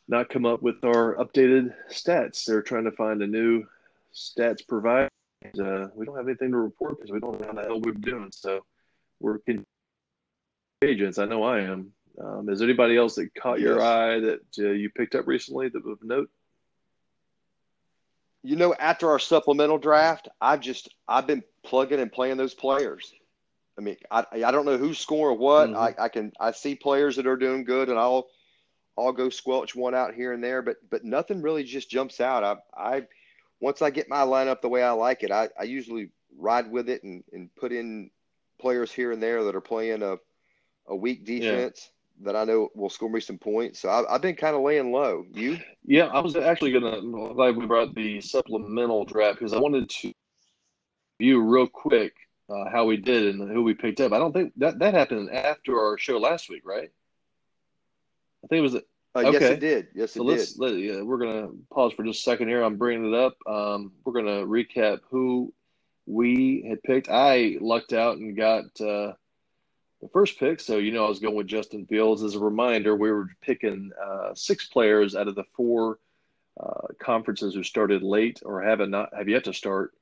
[0.09, 2.45] not come up with our updated stats.
[2.45, 3.65] They're trying to find a new
[4.13, 5.09] stats provider.
[5.45, 7.93] Uh, we don't have anything to report because we don't know how the hell we're
[7.93, 8.31] doing.
[8.33, 8.65] So
[9.21, 9.39] we're
[10.83, 11.19] agents.
[11.19, 11.93] I know I am.
[12.21, 13.67] Um, is there anybody else that caught yes.
[13.67, 16.29] your eye that uh, you picked up recently that of note?
[18.43, 23.13] You know, after our supplemental draft, I've just I've been plugging and playing those players.
[23.79, 25.71] I mean, I I don't know who's scoring what.
[25.71, 26.01] Mm-hmm.
[26.01, 28.29] I, I can I see players that are doing good, and I'll
[28.99, 32.45] I'll go squelch one out here and there, but but nothing really just jumps out.
[32.45, 32.57] I
[32.97, 33.07] I
[33.61, 36.89] once I get my lineup the way I like it, I, I usually ride with
[36.89, 38.11] it and, and put in
[38.59, 40.17] players here and there that are playing a
[40.87, 41.91] a weak defense
[42.23, 43.81] that I know will score me some points.
[43.81, 45.25] So I, have been kind of laying low.
[45.33, 45.59] You?
[45.85, 47.01] Yeah, I was actually gonna
[47.35, 50.13] glad we brought the supplemental draft because I wanted to
[51.19, 52.15] view real quick
[52.51, 54.13] uh, how we did and who we picked up.
[54.13, 56.91] I don't think that that happened after our show last week, right?
[58.45, 58.75] I think it was.
[58.75, 58.81] Uh,
[59.17, 59.33] okay.
[59.33, 59.89] Yes, it did.
[59.95, 60.61] Yes, so it let's, did.
[60.61, 62.63] Let, yeah, we're gonna pause for just a second here.
[62.63, 63.37] I'm bringing it up.
[63.47, 65.53] Um, we're gonna recap who
[66.07, 67.09] we had picked.
[67.09, 68.81] I lucked out and got.
[68.81, 69.13] Uh,
[70.01, 70.61] the first pick.
[70.61, 72.23] So, you know, I was going with Justin Fields.
[72.23, 75.99] As a reminder, we were picking uh, six players out of the four
[76.59, 79.93] uh, conferences who started late or have not have yet to start.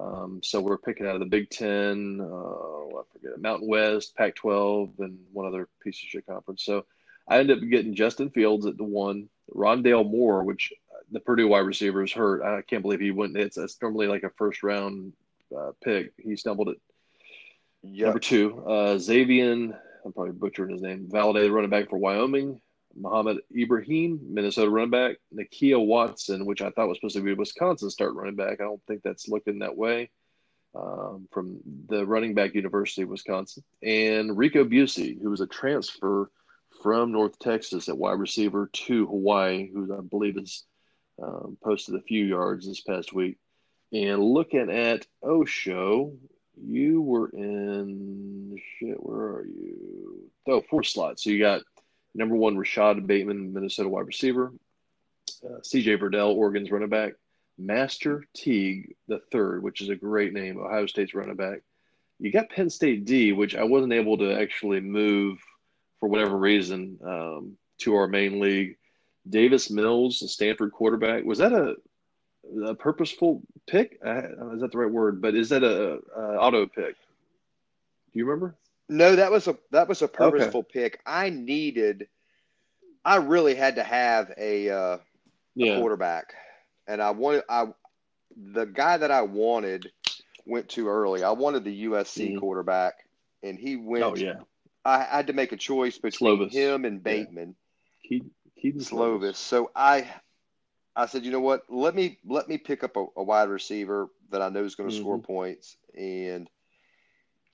[0.00, 4.98] Um, so we're picking out of the Big Ten, uh, I forget Mountain West, Pac-12,
[5.00, 6.64] and one other piece of shit conference.
[6.64, 6.84] So
[7.26, 11.48] I ended up getting Justin Fields at the one, Rondale Moore, which uh, the Purdue
[11.48, 12.42] wide receiver is hurt.
[12.42, 13.36] I can't believe he went.
[13.36, 15.14] It's that's normally like a first round
[15.56, 16.12] uh, pick.
[16.16, 16.76] He stumbled at
[17.82, 18.06] Yep.
[18.06, 22.60] Number two, uh, Xavier, I'm probably butchering his name, validated running back for Wyoming.
[22.96, 25.16] Mohamed Ibrahim, Minnesota running back.
[25.32, 28.60] Nakia Watson, which I thought was supposed to be Wisconsin start running back.
[28.60, 30.10] I don't think that's looking that way
[30.74, 33.62] um, from the running back University of Wisconsin.
[33.82, 36.30] And Rico Bussey, who was a transfer
[36.82, 40.64] from North Texas at wide receiver to Hawaii, who I believe has
[41.22, 43.38] um, posted a few yards this past week.
[43.92, 46.12] And looking at Osho,
[46.64, 48.96] you were in shit.
[49.02, 50.30] Where are you?
[50.46, 51.24] Oh, four slots.
[51.24, 51.62] So you got
[52.14, 54.52] number one Rashod Bateman, Minnesota wide receiver.
[55.44, 55.98] Uh, C.J.
[55.98, 57.12] Verdell, Oregon's running back.
[57.58, 61.60] Master Teague the third, which is a great name, Ohio State's running back.
[62.20, 65.38] You got Penn State D, which I wasn't able to actually move
[66.00, 68.76] for whatever reason um, to our main league.
[69.28, 71.24] Davis Mills, the Stanford quarterback.
[71.24, 71.74] Was that a
[72.64, 73.98] a purposeful pick?
[74.04, 75.20] Uh, is that the right word?
[75.20, 76.94] But is that a, a, auto pick?
[78.12, 78.56] Do you remember?
[78.88, 80.80] No, that was a that was a purposeful okay.
[80.82, 81.00] pick.
[81.04, 82.08] I needed,
[83.04, 85.00] I really had to have a, uh, a
[85.54, 85.78] yeah.
[85.78, 86.34] quarterback,
[86.86, 87.66] and I wanted I
[88.52, 89.92] the guy that I wanted
[90.46, 91.22] went too early.
[91.22, 92.38] I wanted the USC mm-hmm.
[92.38, 92.94] quarterback,
[93.42, 94.04] and he went.
[94.04, 94.40] Oh yeah.
[94.84, 96.52] I had to make a choice between Slovis.
[96.52, 97.54] him and Bateman.
[98.08, 98.20] Yeah.
[98.60, 98.88] Kedon Slovis.
[98.88, 99.36] Slovis.
[99.36, 100.08] So I
[100.98, 101.62] I said, you know what?
[101.68, 104.90] Let me let me pick up a, a wide receiver that I know is going
[104.90, 105.02] to mm-hmm.
[105.02, 106.50] score points, and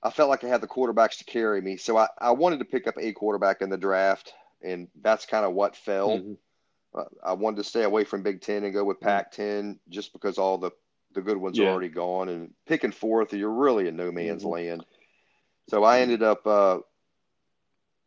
[0.03, 1.77] I felt like I had the quarterbacks to carry me.
[1.77, 5.45] So I, I wanted to pick up a quarterback in the draft, and that's kind
[5.45, 6.19] of what fell.
[6.19, 6.33] Mm-hmm.
[6.99, 9.09] Uh, I wanted to stay away from Big Ten and go with mm-hmm.
[9.09, 10.71] Pac-10 just because all the
[11.13, 11.67] the good ones yeah.
[11.67, 14.53] are already gone, and picking fourth, you're really in no man's mm-hmm.
[14.53, 14.87] land.
[15.69, 16.79] So I ended up uh,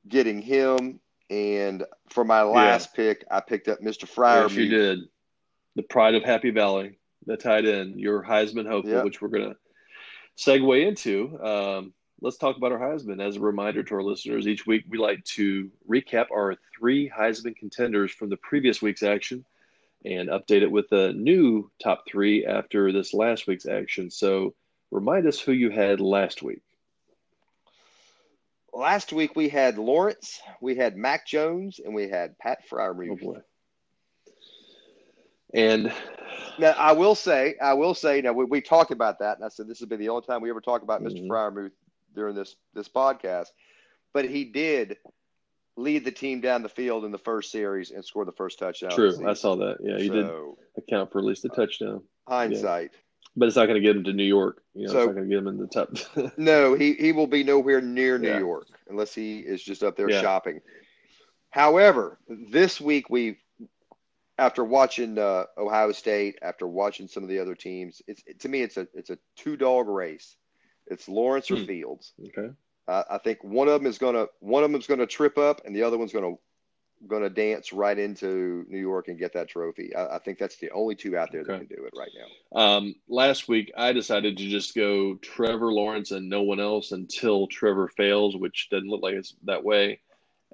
[0.07, 2.95] getting him, and for my last yeah.
[2.95, 4.07] pick, I picked up Mr.
[4.07, 4.47] Fryer.
[4.47, 4.99] Yes, you did
[5.77, 9.05] the pride of Happy Valley, the tight end, your Heisman hopeful, yep.
[9.05, 9.55] which we're going to
[10.43, 11.39] segue into.
[11.41, 13.25] Um, let's talk about our Heisman.
[13.25, 17.55] As a reminder to our listeners, each week we like to recap our three Heisman
[17.55, 19.45] contenders from the previous week's action
[20.03, 24.09] and update it with a new top three after this last week's action.
[24.09, 24.55] So
[24.89, 26.63] remind us who you had last week.
[28.73, 33.23] Last week we had Lawrence, we had Mac Jones, and we had Pat Freiermuth.
[33.23, 33.43] Oh.
[35.53, 35.91] And
[36.59, 39.49] now I will say, I will say, now we, we talked about that, and I
[39.49, 41.25] said this has been the only time we ever talk about mm-hmm.
[41.25, 41.27] Mr.
[41.27, 41.71] Freiermuth
[42.15, 43.47] during this this podcast.
[44.13, 44.97] But he did
[45.77, 48.91] lead the team down the field in the first series and score the first touchdown.
[48.91, 49.77] True, I saw that.
[49.81, 52.01] Yeah, he so, did account for at least a touchdown.
[52.27, 52.91] Hindsight.
[52.93, 52.99] Yeah.
[53.35, 54.63] But it's not going to get him to New York.
[54.73, 56.33] You know, so, it's not going to get him in the top.
[56.37, 58.39] no, he, he will be nowhere near New yeah.
[58.39, 60.21] York unless he is just up there yeah.
[60.21, 60.59] shopping.
[61.51, 63.37] However, this week we
[64.37, 68.49] after watching uh, Ohio State, after watching some of the other teams, it's it, to
[68.49, 70.35] me it's a it's a two dog race.
[70.87, 71.65] It's Lawrence or Hmm.
[71.65, 72.13] Fields.
[72.27, 72.49] Okay.
[72.87, 75.75] I I think one of them is gonna one of them's gonna trip up, and
[75.75, 76.35] the other one's gonna
[77.07, 79.95] gonna dance right into New York and get that trophy.
[79.95, 82.59] I, I think that's the only two out there that can do it right now.
[82.59, 87.47] Um, last week, I decided to just go Trevor Lawrence and no one else until
[87.47, 89.99] Trevor fails, which doesn't look like it's that way.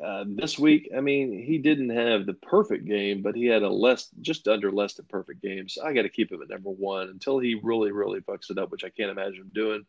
[0.02, 3.70] Uh, this week, I mean, he didn't have the perfect game, but he had a
[3.70, 5.70] less, just under less than perfect game.
[5.70, 8.58] So I got to keep him at number one until he really, really fucks it
[8.58, 9.86] up, which I can't imagine him doing.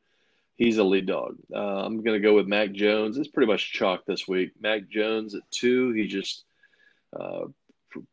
[0.57, 1.37] He's a lead dog.
[1.53, 3.17] Uh, I'm going to go with Mac Jones.
[3.17, 4.53] It's pretty much chalk this week.
[4.61, 5.91] Mac Jones at two.
[5.93, 6.45] He just
[7.19, 7.47] uh,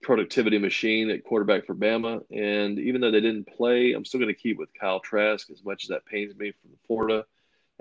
[0.02, 2.22] productivity machine at quarterback for Bama.
[2.32, 5.64] And even though they didn't play, I'm still going to keep with Kyle Trask as
[5.64, 7.26] much as that pains me from Florida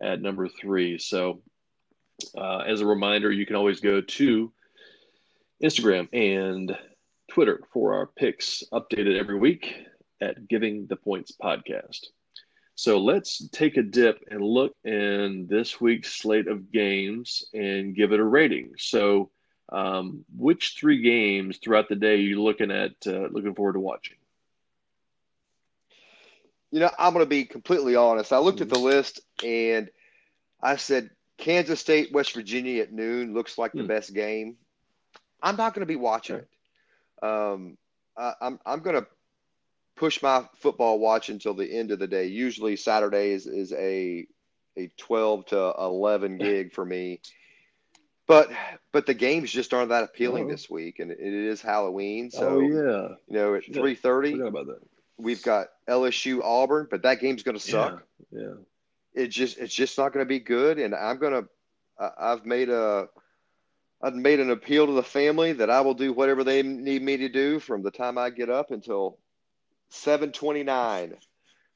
[0.00, 0.98] at number three.
[0.98, 1.42] So,
[2.36, 4.52] uh, as a reminder, you can always go to
[5.62, 6.76] Instagram and
[7.28, 9.84] Twitter for our picks updated every week
[10.20, 12.06] at Giving the Points Podcast.
[12.74, 18.12] So let's take a dip and look in this week's slate of games and give
[18.12, 18.72] it a rating.
[18.78, 19.30] So,
[19.70, 23.80] um, which three games throughout the day are you looking at, uh, looking forward to
[23.80, 24.16] watching?
[26.70, 28.32] You know, I'm going to be completely honest.
[28.32, 29.90] I looked at the list and
[30.62, 33.86] I said Kansas State, West Virginia at noon looks like the Hmm.
[33.88, 34.56] best game.
[35.42, 36.48] I'm not going to be watching it.
[37.22, 37.76] Um,
[38.16, 39.06] I, I'm I'm going to
[39.96, 42.26] push my football watch until the end of the day.
[42.26, 44.26] Usually Saturday is, is a
[44.76, 47.20] a 12 to 11 gig for me.
[48.26, 48.50] But
[48.92, 50.50] but the games just aren't that appealing Oh.
[50.50, 52.30] this week, and it is Halloween.
[52.30, 54.80] So oh yeah, you know, at 3:30 forgot about that.
[55.18, 58.06] we've got LSU Auburn, but that game's going to suck.
[58.30, 58.54] Yeah, yeah.
[59.14, 61.48] It just it's just not going to be good, and I'm going to
[62.18, 63.08] I've made a
[64.02, 67.18] I've made an appeal to the family that I will do whatever they need me
[67.18, 69.18] to do from the time I get up until
[69.90, 71.16] 7:29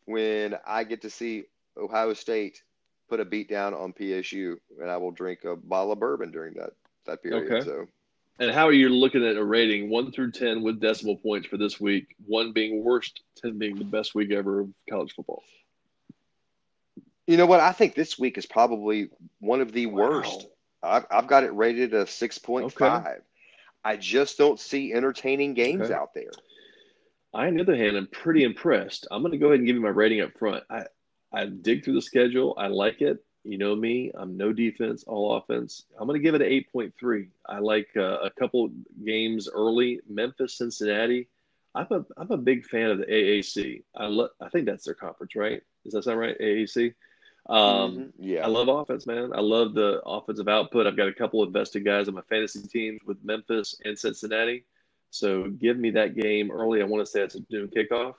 [0.07, 1.45] when I get to see
[1.77, 2.63] Ohio State
[3.09, 6.55] put a beat down on PSU, and I will drink a bottle of bourbon during
[6.55, 6.71] that
[7.07, 7.53] that period.
[7.53, 7.65] Okay.
[7.65, 7.87] So
[8.39, 11.57] And how are you looking at a rating one through ten with decimal points for
[11.57, 12.15] this week?
[12.27, 15.43] One being worst, ten being the best week ever of college football.
[17.27, 17.61] You know what?
[17.61, 19.09] I think this week is probably
[19.41, 20.03] one of the Wow.
[20.11, 20.47] worst.
[20.83, 23.21] I've, I've got it rated a 6.5.
[23.87, 25.95] I just don't see entertaining games Okay.
[25.95, 26.31] out there.
[27.33, 29.07] I, on the other hand, am pretty impressed.
[29.11, 30.65] I'm going to go ahead and give you my rating up front.
[30.71, 30.85] I,
[31.33, 32.55] I dig through the schedule.
[32.59, 33.25] I like it.
[33.45, 34.11] You know me.
[34.15, 35.85] I'm no defense, all offense.
[35.99, 37.29] I'm going to give it an 8.3.
[37.47, 38.71] I like uh, a couple
[39.05, 40.01] games early.
[40.09, 41.29] Memphis, Cincinnati.
[41.75, 43.83] I'm a I'm a big fan of the AAC.
[43.97, 45.61] I lo- I think that's their conference, right?
[45.83, 46.39] Does that sound right?
[46.39, 46.95] AAC.
[47.47, 48.13] Um, Mhm.
[48.19, 48.45] Yeah.
[48.45, 49.33] I love offense, man.
[49.35, 50.87] I love the offensive output.
[50.87, 54.65] I've got a couple of invested guys on my fantasy teams with Memphis and Cincinnati.
[55.11, 56.81] So give me that game early.
[56.81, 58.15] I want to say it's a noon kickoff.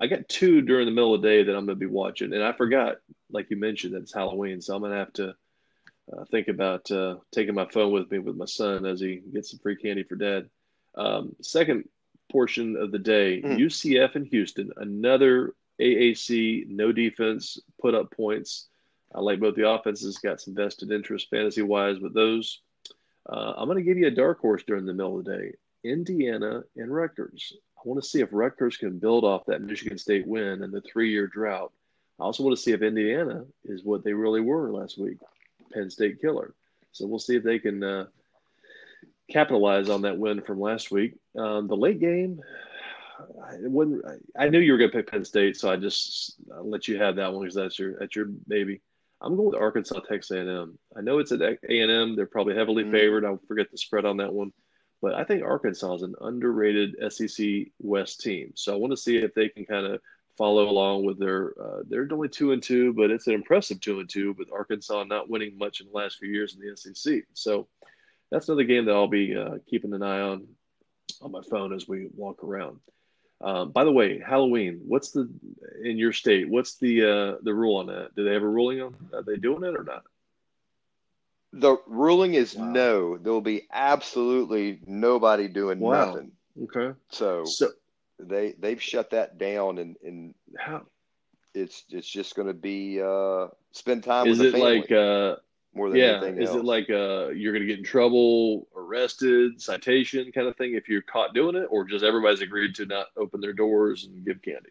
[0.00, 2.32] I got two during the middle of the day that I'm going to be watching,
[2.32, 2.96] and I forgot,
[3.30, 5.36] like you mentioned, that it's Halloween, so I'm going to have to
[6.12, 9.50] uh, think about uh, taking my phone with me with my son as he gets
[9.52, 10.50] some free candy for dad.
[10.96, 11.88] Um, second
[12.30, 13.56] portion of the day, Mm.
[13.58, 18.68] UCF and Houston, another AAC no defense, put up points.
[19.14, 22.60] I like both the offenses, got some vested interest fantasy wise with those.
[23.28, 25.52] Uh, I'm going to give you a dark horse during the middle of the day
[25.84, 27.52] Indiana and Rutgers.
[27.76, 30.80] I want to see if Rutgers can build off that Michigan State win and the
[30.80, 31.72] three year drought.
[32.18, 35.18] I also want to see if Indiana is what they really were last week
[35.72, 36.54] Penn State killer.
[36.92, 38.06] So we'll see if they can uh,
[39.30, 41.14] capitalize on that win from last week.
[41.36, 42.40] Um, the late game,
[43.18, 44.04] I wouldn't.
[44.38, 46.98] I knew you were going to pick Penn State, so I just I'll let you
[46.98, 48.80] have that one because that's your that's your baby.
[49.20, 50.78] I'm going with Arkansas Texas A&M.
[50.96, 52.16] I know it's at A&M.
[52.16, 52.90] They're probably heavily Mm.
[52.90, 53.24] favored.
[53.24, 54.52] I'll forget the spread on that one,
[55.00, 58.52] but I think Arkansas is an underrated SEC West team.
[58.54, 60.00] So I want to see if they can kind of
[60.36, 61.54] follow along with their.
[61.60, 64.34] Uh, they're only two and two, but it's an impressive two and two.
[64.36, 67.68] With Arkansas not winning much in the last few years in the SEC, so
[68.30, 70.48] that's another game that I'll be uh, keeping an eye on
[71.22, 72.80] on my phone as we walk around.
[73.44, 74.82] Um, by the way, Halloween.
[74.86, 75.28] What's the
[75.84, 76.48] in your state?
[76.48, 78.14] What's the uh, the rule on that?
[78.16, 78.96] Do they have a ruling on?
[79.14, 80.04] Are they doing it or not?
[81.52, 82.72] The ruling is Wow.
[82.74, 83.18] no.
[83.18, 86.14] There will be absolutely nobody doing Wow.
[86.14, 86.32] nothing.
[86.64, 86.98] Okay.
[87.10, 87.70] So So
[88.18, 90.86] they they've shut that down, and, and how
[91.54, 94.90] it's it's just going to be uh, spend time is with it the family like?
[94.92, 95.36] Uh,
[95.74, 96.60] more than yeah, anything is else.
[96.60, 100.88] it like uh, you're going to get in trouble, arrested, citation kind of thing if
[100.88, 104.42] you're caught doing it, or just everybody's agreed to not open their doors and give
[104.42, 104.70] candy?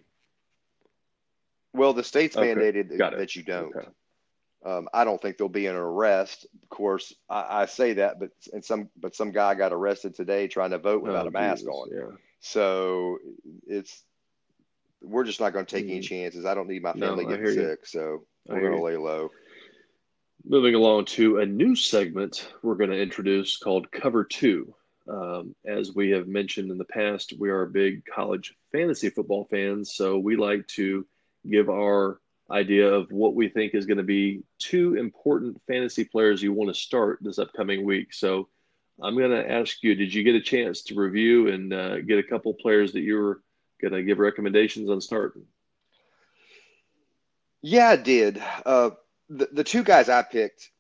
[1.74, 3.76] well, the state's Okay, mandated that you don't.
[3.76, 3.88] Okay.
[4.66, 6.47] Um, I don't think there'll be an arrest.
[6.61, 10.47] Of course, I, I say that, but and some but some guy got arrested today
[10.47, 11.89] trying to vote without Oh, a mask Jesus, on.
[11.91, 12.16] Yeah.
[12.39, 13.18] So
[13.68, 14.03] it's
[15.01, 16.03] we're just not going to take any Mhm.
[16.03, 16.45] chances.
[16.45, 17.70] I don't need my family I getting hear you.
[17.72, 19.32] sick, so we're going to lay low.
[20.46, 24.76] Moving along to a new segment we're going to introduce called Cover Two.
[25.08, 29.96] Um, as we have mentioned in the past, we are big college fantasy football fans,
[29.96, 31.06] so we like to
[31.50, 32.20] give our
[32.52, 36.70] idea of what we think is going to be two important fantasy players you want
[36.70, 38.14] to start this upcoming week.
[38.14, 38.50] So
[39.02, 42.20] I'm going to ask you, did you get a chance to review and uh, get
[42.20, 43.41] a couple players that you were
[43.82, 45.44] going to give recommendations on starting?
[47.62, 48.44] Yeah, I did.
[48.66, 48.89] Uh,
[49.30, 50.71] the the two guys I picked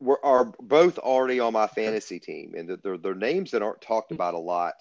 [0.00, 4.12] were are both already on my fantasy team, and they're they're names that aren't talked
[4.12, 4.74] about a lot.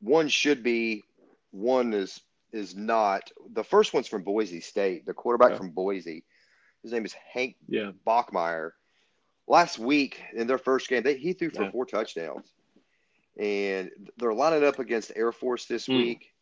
[0.00, 1.04] One should be,
[1.50, 2.20] one is
[2.52, 3.30] is not.
[3.52, 5.58] The first one's from Boise State, the quarterback Okay.
[5.58, 6.24] from Boise.
[6.82, 7.92] His name is Hank Yeah.
[8.06, 8.72] Bachmeier.
[9.46, 11.70] Last week in their first game, they, he threw for Yeah.
[11.70, 12.52] four touchdowns,
[13.38, 15.96] and they're lining up against Air Force this Hmm.
[15.96, 16.32] week,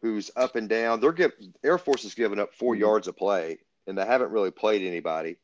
[0.00, 1.00] who's up and down.
[1.00, 2.80] They're give Air Force has given up 4 Mhm.
[2.80, 5.36] yards a play, and they haven't really played anybody.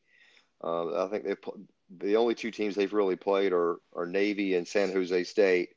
[0.63, 1.61] Uh, I think they pl-
[1.97, 5.69] the only two teams they've really played are are Navy and San Jose State.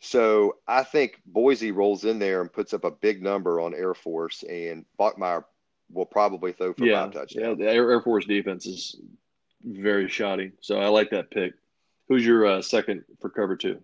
[0.00, 3.94] So I think Boise rolls in there and puts up a big number on Air
[3.94, 5.44] Force, and Bachmeier
[5.92, 7.54] will probably throw for Yeah, five yeah.
[7.54, 8.96] The Air, Air Force defense is
[9.64, 11.52] very shoddy, so I like that pick.
[12.08, 13.80] Who's your uh, second for cover two?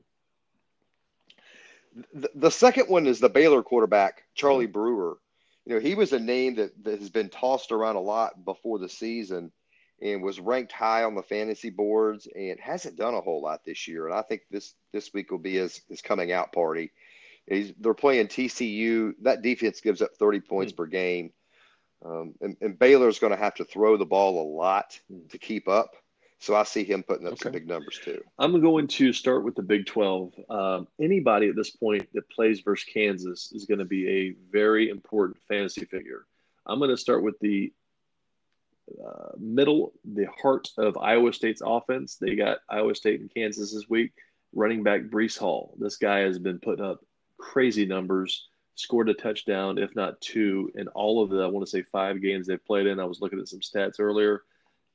[2.14, 5.19] The, the second one is the Baylor quarterback, Charlie Brewer.
[5.69, 8.79] You know, he was a name that, that has been tossed around a lot before
[8.79, 9.53] the season
[10.01, 13.87] and was ranked high on the fantasy boards and hasn't done a whole lot this
[13.87, 14.07] year.
[14.07, 16.91] And I think this this week will be his, his coming out party.
[17.47, 19.12] He's, they're playing TCU.
[19.21, 21.33] That defense gives up 30 points per game.
[22.03, 24.99] Um, and, and Baylor's going to have to throw the ball a lot
[25.29, 25.91] to keep up.
[26.41, 28.22] So I see him putting up some big numbers too.
[28.39, 30.32] I'm going to start with the Big 12.
[30.49, 34.89] Um, anybody at this point that plays versus Kansas is going to be a very
[34.89, 36.26] important fantasy figure.
[36.64, 37.72] I'm going to start with the
[39.05, 42.16] uh, middle, the heart of Iowa State's offense.
[42.16, 44.12] They got Iowa State and Kansas this week.
[44.55, 45.74] Running back Breece Hall.
[45.78, 47.05] This guy has been putting up
[47.36, 48.49] crazy numbers.
[48.76, 52.22] Scored a touchdown, if not two, in all of the I want to say five
[52.22, 53.01] games they've played in.
[53.01, 54.43] I was looking at some stats earlier.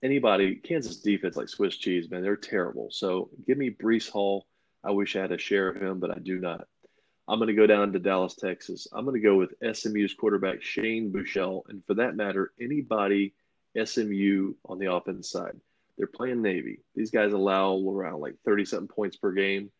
[0.04, 2.90] Anybody, Kansas defense like Swiss cheese, man, they're terrible.
[2.92, 4.46] So give me Breece Hall.
[4.84, 6.68] I wish I had a share of him, but I do not.
[7.28, 8.86] I'm going to go down to Dallas, Texas.
[8.92, 13.34] I'm going to go with SMU's quarterback Shane Buechele, and for that matter, anybody
[13.82, 15.60] SMU on the offense side.
[15.98, 16.80] They're playing Navy.
[16.96, 19.72] These guys allow around like 30 something points per game.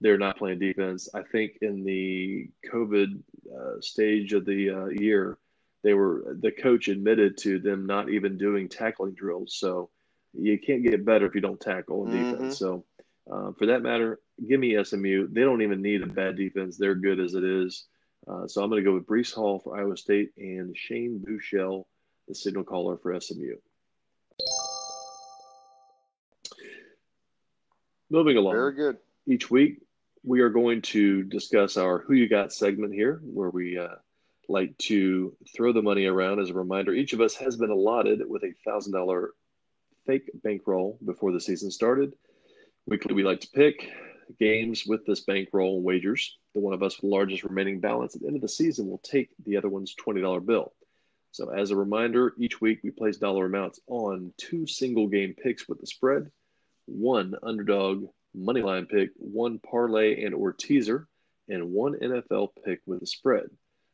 [0.00, 1.08] They're not playing defense.
[1.14, 3.22] I think in the COVID
[3.54, 5.38] uh, stage of the uh, year,
[5.82, 9.54] they were the coach admitted to them not even doing tackling drills.
[9.58, 9.90] So
[10.32, 12.30] you can't get better if you don't tackle in Mhm.
[12.30, 12.58] defense.
[12.58, 12.84] So
[13.30, 15.28] uh, for that matter, give me SMU.
[15.28, 16.76] They don't even need a bad defense.
[16.76, 17.86] They're good as it is.
[18.28, 21.86] Uh, so I'm going to go with Breece Hall for Iowa State and Shane Buechele,
[22.28, 23.56] the signal caller for SMU.
[28.10, 28.98] Moving along Very good.
[29.26, 29.80] each week
[30.24, 33.94] we are going to discuss our who you got segment here where we uh,
[34.50, 36.92] like to throw the money around as a reminder.
[36.92, 39.30] Each of us has been allotted with a thousand dollar
[40.06, 42.14] fake bankroll before the season started.
[42.86, 43.88] Weekly we like to pick
[44.38, 46.36] games with this bankroll wagers.
[46.54, 48.88] The one of us with the largest remaining balance at the end of the season
[48.88, 50.72] will take the other one's $20 bill.
[51.32, 55.68] So as a reminder each week we place dollar amounts on two single game picks
[55.68, 56.30] with the spread
[56.86, 61.06] one underdog money line pick, one parlay and or teaser,
[61.48, 63.48] and one NFL pick with a spread.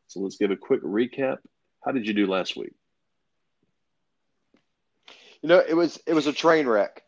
[0.08, 1.38] So let's give a quick recap.
[1.84, 2.74] How did you do last week?
[5.42, 7.02] You know, it was it was a train wreck.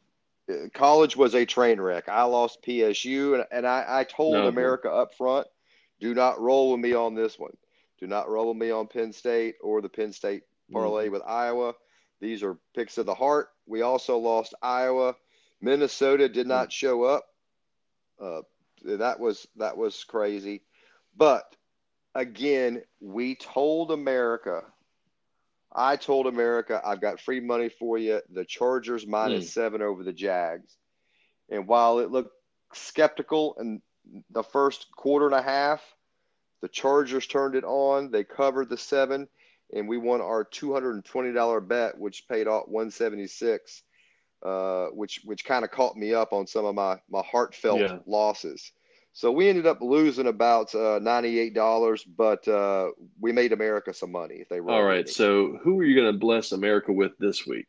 [0.50, 2.08] Uh, College was a train wreck.
[2.08, 4.48] I lost PSU, and, and I, I told No.
[4.48, 5.46] America up front,
[6.00, 7.56] do not roll with me on this one.
[7.98, 10.42] Do not roll with me on Penn State or the Penn State
[10.72, 11.74] parlay with Iowa.
[12.20, 13.48] These are picks of the heart.
[13.66, 15.16] We also lost Iowa.
[15.60, 17.24] Minnesota did not show up.
[18.20, 18.42] Uh,
[18.84, 20.62] that was that was crazy.
[21.16, 21.56] But
[22.14, 24.62] again, we told America
[25.74, 28.20] I told America I've got free money for you.
[28.32, 30.76] The Chargers minus seven over the Jags.
[31.50, 32.34] And while it looked
[32.72, 33.82] skeptical in
[34.30, 35.82] the first quarter and a half,
[36.62, 38.10] the Chargers turned it on.
[38.10, 39.28] They covered the seven,
[39.72, 43.26] and we won our two hundred and twenty dollar bet, which paid off one seventy
[43.26, 43.82] six,
[44.42, 47.98] uh, which which kind of caught me up on some of my my heartfelt Yeah.
[48.06, 48.72] losses.
[49.12, 52.90] So we ended up losing about uh, ninety eight dollars, but uh,
[53.20, 56.12] we made America some money if they rolled All with So who are you going
[56.12, 57.68] to bless America with this week?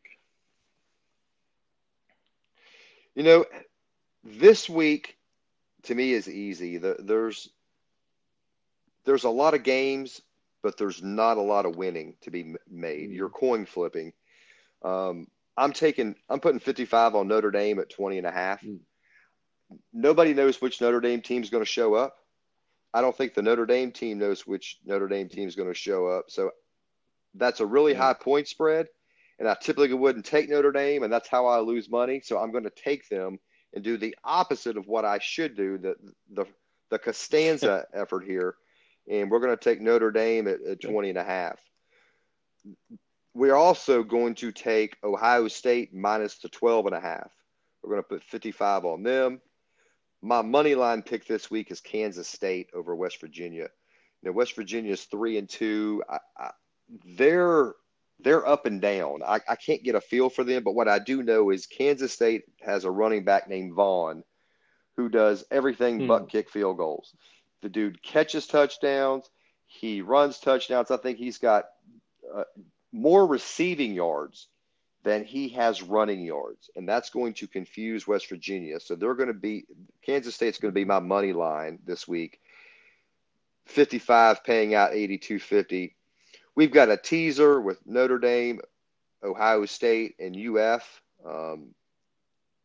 [3.14, 3.44] You know,
[4.22, 5.16] this week
[5.84, 6.78] to me is easy.
[6.78, 7.48] The, there's
[9.04, 10.20] there's a lot of games,
[10.62, 13.08] but there's not a lot of winning to be made.
[13.08, 13.12] Mm-hmm.
[13.12, 14.12] You're coin flipping.
[14.82, 15.26] Um,
[15.56, 18.62] I'm taking, I'm putting 55 on Notre Dame at 20 and a half.
[18.62, 18.78] Mm.
[19.92, 22.16] Nobody knows which Notre Dame team is going to show up.
[22.92, 25.74] I don't think the Notre Dame team knows which Notre Dame team is going to
[25.74, 26.24] show up.
[26.28, 26.50] So
[27.34, 28.86] that's a really high point spread.
[29.38, 32.20] And I typically wouldn't take Notre Dame, and that's how I lose money.
[32.22, 33.38] So I'm going to take them
[33.72, 35.94] and do the opposite of what I should do, the
[36.32, 36.44] the
[36.90, 38.56] the Costanza effort here.
[39.08, 41.58] And we're going to take Notre Dame at, at 20 and a half.
[43.32, 47.30] We're also going to take Ohio State minus the 12 and a half.
[47.82, 49.40] We're going to put 55 on them.
[50.22, 53.68] My money line pick this week is Kansas State over West Virginia.
[54.22, 56.02] Now West Virginia is three and two.
[56.08, 56.50] I, I,
[57.16, 57.74] they're
[58.22, 59.22] they're up and down.
[59.26, 62.12] I, I can't get a feel for them, but what I do know is Kansas
[62.12, 64.22] State has a running back named Vaughn
[64.96, 66.06] who does everything Hmm.
[66.06, 67.14] but kick field goals.
[67.62, 69.30] The dude catches touchdowns.
[69.66, 70.90] He runs touchdowns.
[70.90, 71.64] I think he's got
[72.34, 72.44] uh,
[72.92, 74.48] more receiving yards
[75.02, 78.78] than he has running yards, and that's going to confuse West Virginia.
[78.80, 79.64] So they're going to be
[80.04, 82.40] Kansas State's going to be my money line this week.
[83.66, 85.94] 55 paying out 82.50.
[86.54, 88.60] We've got a teaser with Notre Dame,
[89.22, 91.02] Ohio State, and UF.
[91.24, 91.74] Um,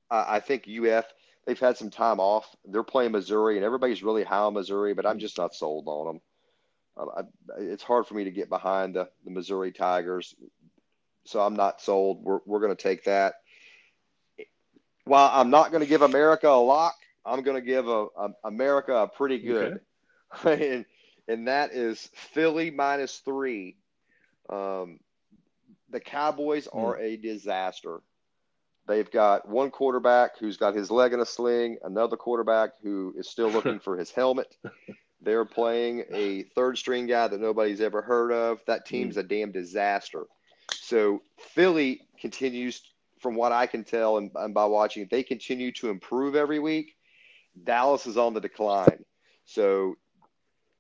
[0.10, 1.06] I, I think UF
[1.46, 2.56] they've had some time off.
[2.66, 6.08] They're playing Missouri, and everybody's really high on Missouri, but I'm just not sold on
[6.08, 6.22] them.
[6.98, 7.22] Um, I,
[7.60, 10.36] it's hard for me to get behind the, the Missouri Tigers,
[11.26, 12.24] so I'm not sold.
[12.24, 13.36] We're, we're going to take that.
[15.06, 16.96] While I'm not going to give America a lock,
[17.26, 19.80] I'm going to give a, a America a pretty good,
[20.46, 20.86] and
[21.28, 23.78] and that is Philly minus three.
[24.50, 25.00] Um,
[25.90, 26.78] the Cowboys Hmm.
[26.78, 28.00] are a disaster.
[28.88, 33.30] They've got one quarterback who's got his leg in a sling, another quarterback who is
[33.30, 34.56] still looking for his helmet.
[35.22, 38.60] They're playing a third string guy that nobody's ever heard of.
[38.68, 40.26] That team's a damn disaster.
[40.86, 42.82] So Philly continues,
[43.20, 46.96] from what I can tell and, and by watching, they continue to improve every week.
[47.64, 49.04] Dallas is on the decline.
[49.46, 49.96] So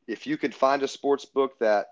[0.07, 1.87] if you could find a sports book that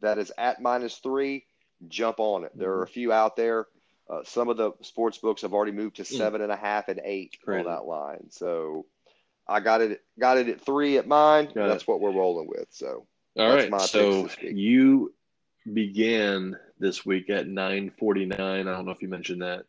[0.00, 1.44] that is at minus three,
[1.88, 2.52] jump on it.
[2.54, 3.66] There are a few out there.
[4.08, 7.00] Uh, some of the sports books have already moved to seven and a half and
[7.04, 8.30] eight on that line.
[8.30, 8.86] So
[9.46, 11.46] I got it got it at three at mine.
[11.54, 11.88] Got That's it.
[11.88, 12.68] what we're rolling with.
[12.70, 13.06] So
[13.36, 13.80] All That's right.
[13.82, 15.12] So you
[15.70, 18.40] began this week at 949.
[18.40, 19.64] I don't know if you mentioned that.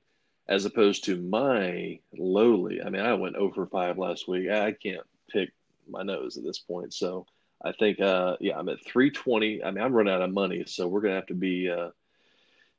[0.48, 2.82] As opposed to my lowly.
[2.82, 4.50] I mean, I went over five last week.
[4.50, 5.52] I can't pick
[5.88, 6.94] my nose at this point.
[6.94, 7.28] So
[7.64, 9.64] I think, uh, yeah, I'm at 320.
[9.64, 11.90] I mean, I'm running out of money, so we're gonna have to be uh,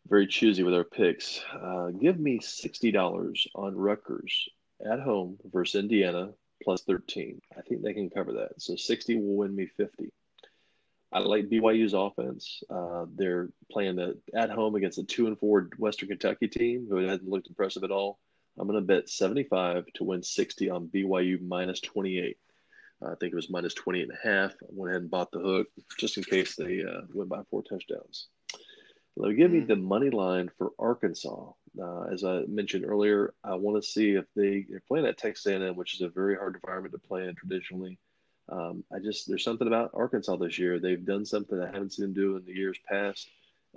[0.09, 1.41] very choosy with our picks.
[1.61, 4.49] Uh, give me sixty dollars on Rutgers
[4.85, 6.31] at home versus Indiana
[6.63, 7.41] plus 13.
[7.57, 8.61] I think they can cover that.
[8.61, 10.13] So 60 will win me 50.
[11.13, 12.63] I like BYU's offense.
[12.71, 16.97] Uh, they're playing the, at home against a two and four Western Kentucky team who
[16.99, 18.19] hasn't looked impressive at all.
[18.59, 22.37] I'm going to bet 75 to win 60 on BYU minus 28.
[23.03, 24.53] Uh, I think it was minus 20 and a half.
[24.63, 27.63] I went ahead and bought the hook just in case they uh, win by four
[27.63, 28.29] touchdowns.
[29.17, 29.69] Now, give me Mm.
[29.69, 31.53] the money line for Arkansas.
[31.81, 35.47] Uh, as I mentioned earlier, I want to see if they, they're playing at Texas
[35.47, 37.99] A&M, which is a very hard environment to play in traditionally.
[38.51, 40.79] Um, I just there's something about Arkansas this year.
[40.79, 43.29] They've done something I haven't seen them do in the years past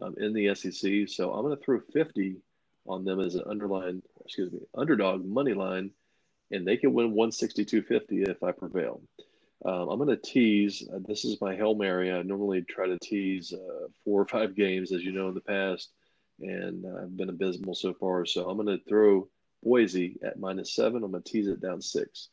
[0.01, 1.07] um, in the SEC.
[1.07, 2.37] So I'm going to throw 50
[2.87, 5.91] on them as an underline, excuse me, underdog money line,
[6.51, 9.01] and they can win 162.50 if I prevail.
[9.65, 10.85] Um, I'm going to tease.
[10.93, 12.11] Uh, this is my hail mary.
[12.11, 15.41] I normally try to tease uh, four or five games, as you know, in the
[15.41, 15.91] past,
[16.41, 18.25] and I've been abysmal so far.
[18.25, 19.29] So I'm going to throw
[19.63, 21.03] Boise at minus seven.
[21.03, 22.27] I'm going to tease it down six.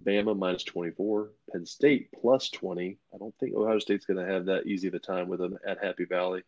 [0.00, 2.98] Bama minus 24, Penn State plus 20.
[3.14, 5.58] I don't think Ohio State's going to have that easy of a time with them
[5.66, 6.42] at Happy Valley.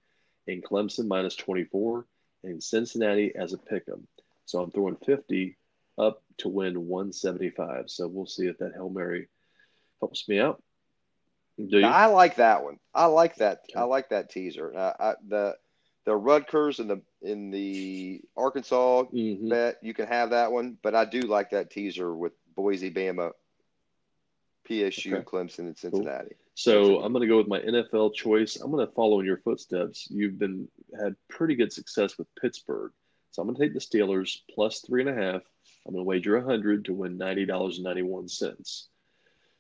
[0.49, 2.07] And Clemson minus 24,
[2.45, 4.07] and Cincinnati as a pick 'em.
[4.45, 5.57] So I'm throwing 50
[5.99, 7.91] up to win 175.
[7.91, 9.29] So we'll see if that Hail Mary
[10.01, 10.63] helps me out.
[11.59, 11.81] Do you?
[11.81, 12.79] Now, I like that one.
[12.95, 13.63] I like that.
[13.71, 13.81] Okay.
[13.81, 14.75] I like that teaser.
[14.77, 15.57] Uh, I, the
[16.05, 19.49] the Rutgers and the in the Arkansas Mhm.
[19.49, 23.33] bet you can have that one, but I do like that teaser with Boise, Bama,
[24.69, 25.25] PSU, Okay.
[25.25, 26.35] Clemson, and Cincinnati.
[26.55, 28.57] So I'm going to go with my NFL choice.
[28.57, 30.09] I'm going to follow in your footsteps.
[30.11, 32.93] You've been had pretty good success with Pittsburgh,
[33.31, 35.43] so I'm going to take the Steelers plus three and a half.
[35.87, 38.89] I'm going to wager a hundred to win ninety dollars and ninety one cents.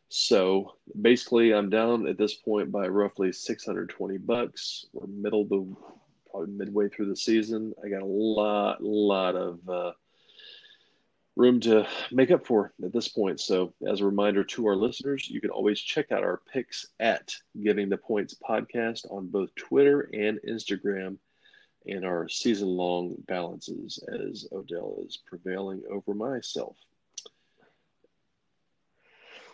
[0.08, 4.86] So basically, I'm down at this point by roughly 620 bucks.
[4.92, 5.66] We're middle the
[6.30, 7.74] probably midway through the season.
[7.84, 9.92] I got a lot, lot of uh,
[11.36, 13.40] room to make up for at this point.
[13.40, 17.34] So, as a reminder to our listeners, you can always check out our picks at
[17.62, 21.18] Giving the Points podcast on both Twitter and Instagram,
[21.86, 26.76] and our season long balances as Odell is prevailing over myself.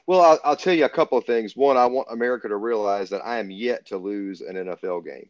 [0.07, 1.57] Well, I'll, I'll tell you a couple of things.
[1.57, 5.29] One, I want America to realize that I am yet to lose an NFL game.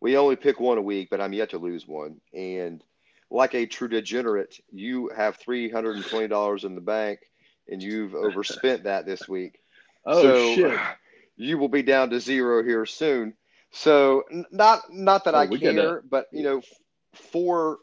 [0.00, 2.20] We only pick one a week, but I'm yet to lose one.
[2.32, 2.82] And
[3.30, 7.20] like a true degenerate, you have three hundred and twenty dollars in the bank,
[7.68, 9.58] and you've overspent that this week.
[10.06, 10.78] Oh so, shit!
[11.36, 13.34] You will be down to zero here soon.
[13.72, 14.22] So
[14.52, 16.62] not not that oh, I care, but you know,
[17.32, 17.78] for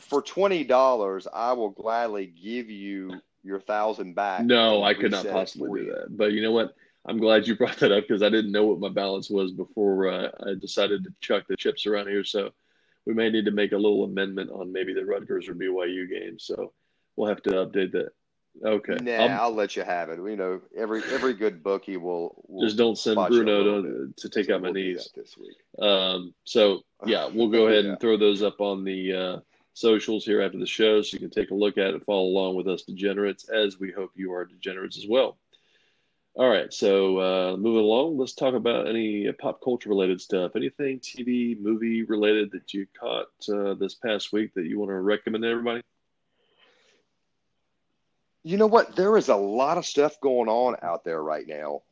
[0.00, 4.44] for twenty dollars, I will gladly give you your thousand back.
[4.44, 6.16] No, I could not possibly do that.
[6.16, 6.74] But you know what?
[7.06, 10.08] I'm glad you brought that up because I didn't know what my balance was before
[10.10, 12.24] uh, I decided to chuck the chips around here.
[12.24, 12.50] So
[13.06, 16.38] we may need to make a little amendment on maybe the Rutgers or BYU game.
[16.38, 16.72] So
[17.16, 18.10] we'll have to update that.
[18.64, 18.96] Okay.
[19.00, 20.18] Nah, I'll, I'll let you have it.
[20.18, 24.46] You know, every every good bookie will, will just don't send Bruno to, to take
[24.46, 25.56] so out my we'll knees this week.
[25.80, 27.92] Um, so yeah, we'll go ahead yeah.
[27.92, 29.40] and throw those up on the uh,
[29.72, 32.56] socials here after the show, so you can take a look at it, follow along
[32.56, 35.38] with us degenerates, as we hope you are degenerates as well.
[36.36, 40.52] All right, so uh, moving along, let's talk about any pop culture related stuff.
[40.54, 45.00] Anything TV, movie related that you caught uh, this past week that you want to
[45.00, 45.82] recommend to everybody?
[48.44, 48.94] You know what?
[48.94, 51.82] There is a lot of stuff going on out there right now.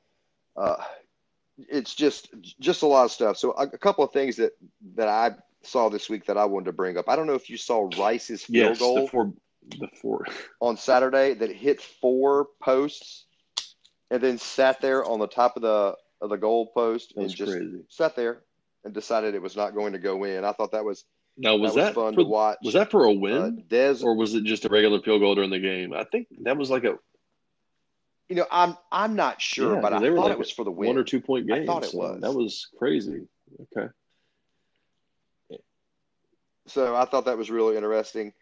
[0.57, 0.77] Uh,
[1.69, 2.29] it's just
[2.61, 3.37] just a lot of stuff.
[3.37, 4.53] So a, a, couple of things that
[4.95, 5.33] that I
[5.63, 7.09] saw this week that I wanted to bring up.
[7.09, 9.33] I don't know if you saw Rice's field yes, goal the four,
[9.81, 10.25] the four.
[10.61, 13.25] on Saturday that hit four posts
[14.11, 17.53] and then sat there on the top of the of the goal post and just
[17.53, 17.85] crazy.
[17.89, 18.41] sat there
[18.85, 20.45] and decided it was not going to go in.
[20.45, 21.05] I thought that was
[21.37, 22.59] now was that, that was fun for, to watch.
[22.65, 25.35] Was that for a win, uh, Des, or was it just a regular field goal
[25.35, 25.93] during the game?
[25.93, 26.99] I think that was like a.
[28.29, 30.71] You know, I'm I'm not sure, yeah, but I thought like it was for the
[30.71, 30.89] win.
[30.89, 31.63] One or two point game.
[31.63, 32.21] I thought it so was.
[32.21, 33.23] That was crazy.
[33.77, 33.89] Okay.
[36.67, 38.35] So I thought that was really interesting.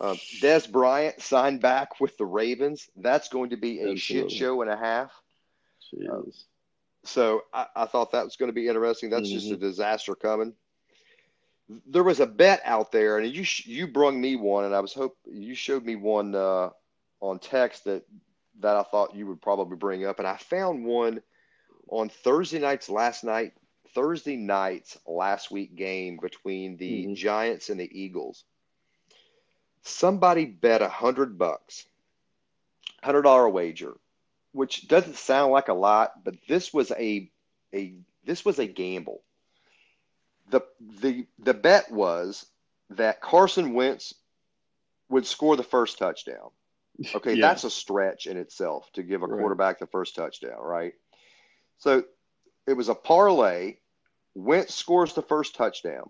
[0.00, 2.88] Uh, Dez Bryant signed back with the Ravens.
[2.96, 4.30] That's going to be a Absolutely.
[4.30, 5.12] shit show and a half.
[6.10, 6.22] Uh,
[7.04, 9.10] so I, I, thought that was going to be interesting.
[9.10, 9.34] That's mm-hmm.
[9.34, 9.60] just a mm-hmm.
[9.60, 10.54] disaster coming.
[11.86, 14.92] There was a bet out there, and you you brung me one, and I was
[14.92, 16.70] hope you showed me one uh,
[17.20, 18.04] on text that
[18.60, 21.22] that I thought you would probably bring up, and I found one
[21.88, 23.52] on Thursday nights last night.
[23.94, 27.14] Thursday night's last week game between the mm-hmm.
[27.14, 28.44] Giants and the Eagles.
[29.84, 31.86] Somebody bet a hundred bucks,
[33.02, 33.94] hundred dollar wager
[34.54, 37.28] which doesn't sound like a lot, but this was a
[37.74, 39.20] a this was a gamble.
[40.48, 40.62] The
[41.00, 42.46] the the bet was
[42.90, 44.14] that Carson Wentz
[45.08, 46.50] would score the first touchdown.
[47.12, 47.48] Okay, yeah.
[47.48, 49.40] that's a stretch in itself to give a right.
[49.40, 50.92] quarterback the first touchdown, right?
[51.78, 52.04] So
[52.68, 53.78] it was a parlay.
[54.36, 56.08] Wentz scores the first touchdown.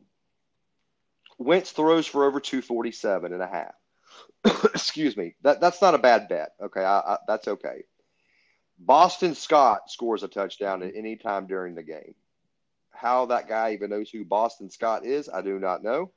[1.38, 3.74] Wentz throws for over 247 and a half.
[4.74, 5.34] Excuse me.
[5.42, 6.52] That that's not a bad bet.
[6.62, 7.84] Okay, I, I, that's okay.
[8.78, 12.14] Boston Scott scores a touchdown at any time during the game.
[12.90, 16.12] How that guy even knows who Boston Scott is, I do not know.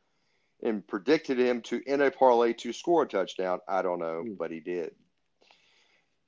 [0.63, 3.59] And predicted him to in a parlay to score a touchdown.
[3.67, 4.37] I don't know, mm.
[4.37, 4.91] but he did.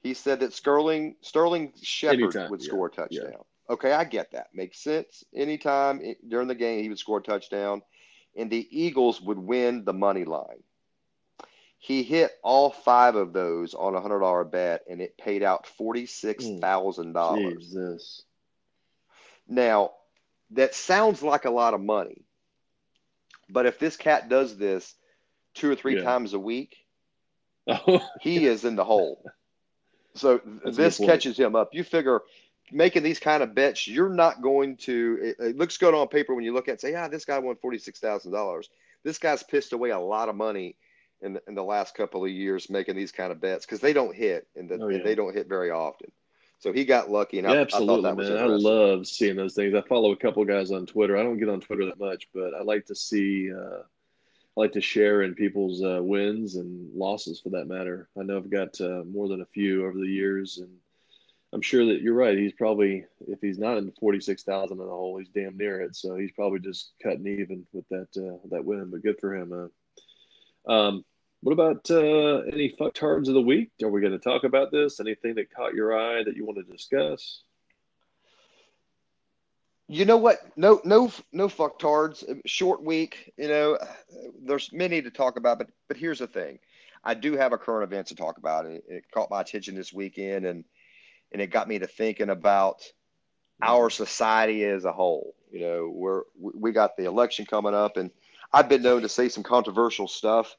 [0.02, 3.32] He said that Sterling Sterling Shepard Anytime, would score yeah, a touchdown.
[3.32, 3.74] Yeah.
[3.74, 4.48] Okay, I get that.
[4.54, 5.24] Makes sense.
[5.36, 7.82] Anytime during the game he would score a touchdown,
[8.36, 10.63] and the Eagles would win the money line.
[11.77, 15.65] He hit all five of those on a hundred dollar bet, and it paid out
[15.65, 17.71] forty six thousand dollars.
[17.71, 17.80] Hmm.
[17.80, 18.23] Jesus.
[19.47, 19.91] Now,
[20.51, 22.25] that sounds like a lot of money,
[23.49, 24.93] but if this cat does this
[25.53, 26.03] two or three yeah.
[26.03, 26.75] times a week,
[28.21, 29.23] he is in the hole.
[30.15, 31.69] So That's this catches him up.
[31.73, 32.21] You figure
[32.72, 35.17] making these kind of bets, you're not going to.
[35.22, 37.39] It, it looks good on paper when you look at it, say, "Yeah, this guy
[37.39, 38.70] won forty six thousand dollars."
[39.03, 40.76] This guy's pissed away a lot of money
[41.22, 43.93] in the, in the last couple of years making these kind of bets because they
[43.93, 44.97] don't hit and, the, oh, yeah.
[44.97, 46.11] and, they don't hit very often.
[46.59, 48.38] So he got lucky, and yeah, I, absolutely, I man.
[48.38, 49.74] I love seeing those things.
[49.74, 51.15] I follow a couple guys on Twitter.
[51.15, 53.49] I don't get on Twitter that much, but I like to see.
[53.49, 53.84] Uh,
[54.57, 58.09] I like to share in people's uh, wins and losses, for that matter.
[58.20, 60.70] I know I've got uh, more than a few over the years, and
[61.52, 62.38] I'm sure that you're right.
[62.38, 65.95] He's probably, if he's not in 46,000 in the hole, he's damn near it.
[65.95, 68.91] So he's probably just cutting even with that uh, that win.
[68.91, 69.72] But good for him.
[70.68, 71.04] Um,
[71.41, 73.72] what about uh, any fucktards of the week?
[73.82, 75.00] Are we going to talk about this?
[75.00, 77.41] Anything that caught your eye that you want to discuss?
[79.88, 80.39] You know what?
[80.56, 82.24] No, no, no fucktards.
[82.45, 83.34] Short week.
[83.38, 83.80] You know,
[84.43, 86.60] there's many to talk about, but but here's the thing.
[87.04, 88.68] I do have a current event to talk about.
[88.68, 90.64] It, it caught my attention this weekend, and
[91.32, 92.84] and it got me to thinking about
[93.61, 94.03] our mm-hmm.
[94.03, 95.36] society as a whole.
[95.51, 98.11] You know, we're we got the election coming up, and
[98.53, 100.55] I've been known to say some controversial stuff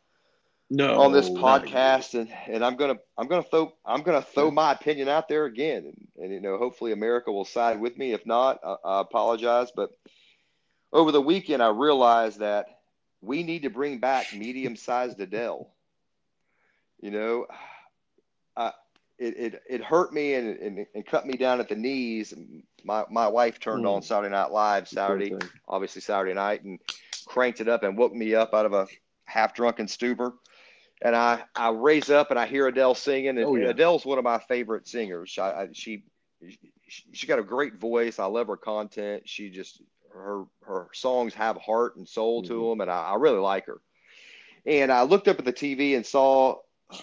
[0.70, 4.72] no, on this podcast, and, and I'm gonna I'm gonna throw I'm gonna throw my
[4.72, 8.12] opinion out there again, and, and you know hopefully America will side with me.
[8.12, 9.72] If not, I, I apologize.
[9.74, 9.90] But
[10.92, 12.66] over the weekend, I realized that
[13.20, 15.68] we need to bring back medium-sized Adele.
[17.00, 17.46] You know,
[19.20, 22.34] it, it it hurt me and, and, and cut me down at the knees.
[22.84, 23.94] My my wife turned mm.
[23.94, 25.34] on Saturday Night Live Saturday,
[25.68, 26.80] obviously Saturday night, and
[27.26, 28.88] cranked it up and woke me up out of a
[29.26, 30.34] half drunken stupor
[31.02, 33.68] and I I raise up and I hear Adele singing, and, oh, yeah.
[33.68, 35.38] Adele's one of my favorite singers.
[35.38, 36.04] I, I, she
[36.88, 38.18] she got a great voice.
[38.18, 39.28] I love her content.
[39.28, 42.52] She just her her songs have heart and soul mm-hmm.
[42.52, 43.80] to them, and I, I, really like her.
[44.66, 46.56] And I looked up at the TV and saw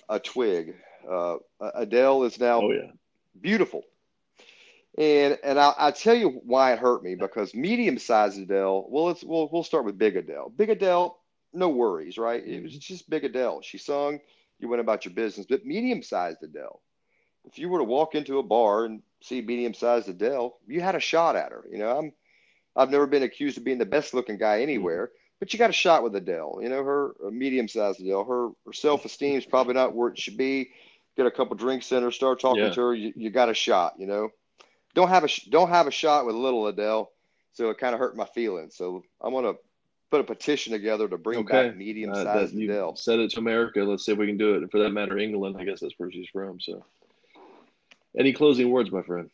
[0.09, 0.75] a twig.
[1.09, 1.37] Uh,
[1.75, 2.91] Adele is now oh, yeah.
[3.39, 3.83] beautiful.
[4.97, 8.87] And and I, I tell you why it hurt me because medium sized Adele.
[8.89, 10.49] Well, let's we'll we'll start with Big Adele.
[10.55, 11.17] Big Adele
[11.53, 12.45] no worries, right?
[12.45, 12.79] It was mm-hmm.
[12.79, 13.61] just big Adele.
[13.61, 14.19] She sung,
[14.59, 15.47] you went about your business.
[15.49, 16.81] But medium sized Adele,
[17.45, 20.95] if you were to walk into a bar and see medium sized Adele, you had
[20.95, 21.65] a shot at her.
[21.71, 22.13] You know, I'm
[22.75, 25.35] I've never been accused of being the best looking guy anywhere, mm-hmm.
[25.39, 26.59] but you got a shot with Adele.
[26.61, 30.19] You know, her medium sized Adele, her, her self esteem is probably not where it
[30.19, 30.71] should be.
[31.17, 32.69] Get a couple drinks in her, start talking yeah.
[32.69, 33.95] to her, you, you got a shot.
[33.97, 34.29] You know,
[34.93, 37.11] don't have a don't have a shot with little Adele.
[37.53, 38.75] So it kind of hurt my feelings.
[38.75, 39.53] So I'm gonna
[40.11, 41.69] put a petition together to bring okay.
[41.69, 42.95] back medium sized uh, Adele.
[42.95, 43.81] Said it to America.
[43.81, 44.57] Let's see if we can do it.
[44.57, 45.57] And For that matter, England.
[45.59, 46.59] I guess that's where she's from.
[46.59, 46.85] So,
[48.17, 49.29] any closing words, my friend?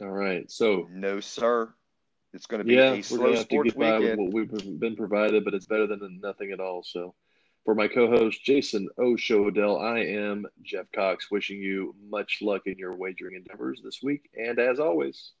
[0.00, 0.50] All right.
[0.50, 1.72] So no, sir.
[2.34, 4.18] It's going to be yeah, a slow sports weekend.
[4.18, 6.82] what we've been provided, but it's better than nothing at all.
[6.82, 7.14] So,
[7.64, 12.96] for my co-host Jason O'Shodell, I am Jeff Cox, wishing you much luck in your
[12.96, 14.28] wagering endeavors this week.
[14.36, 15.32] And as always,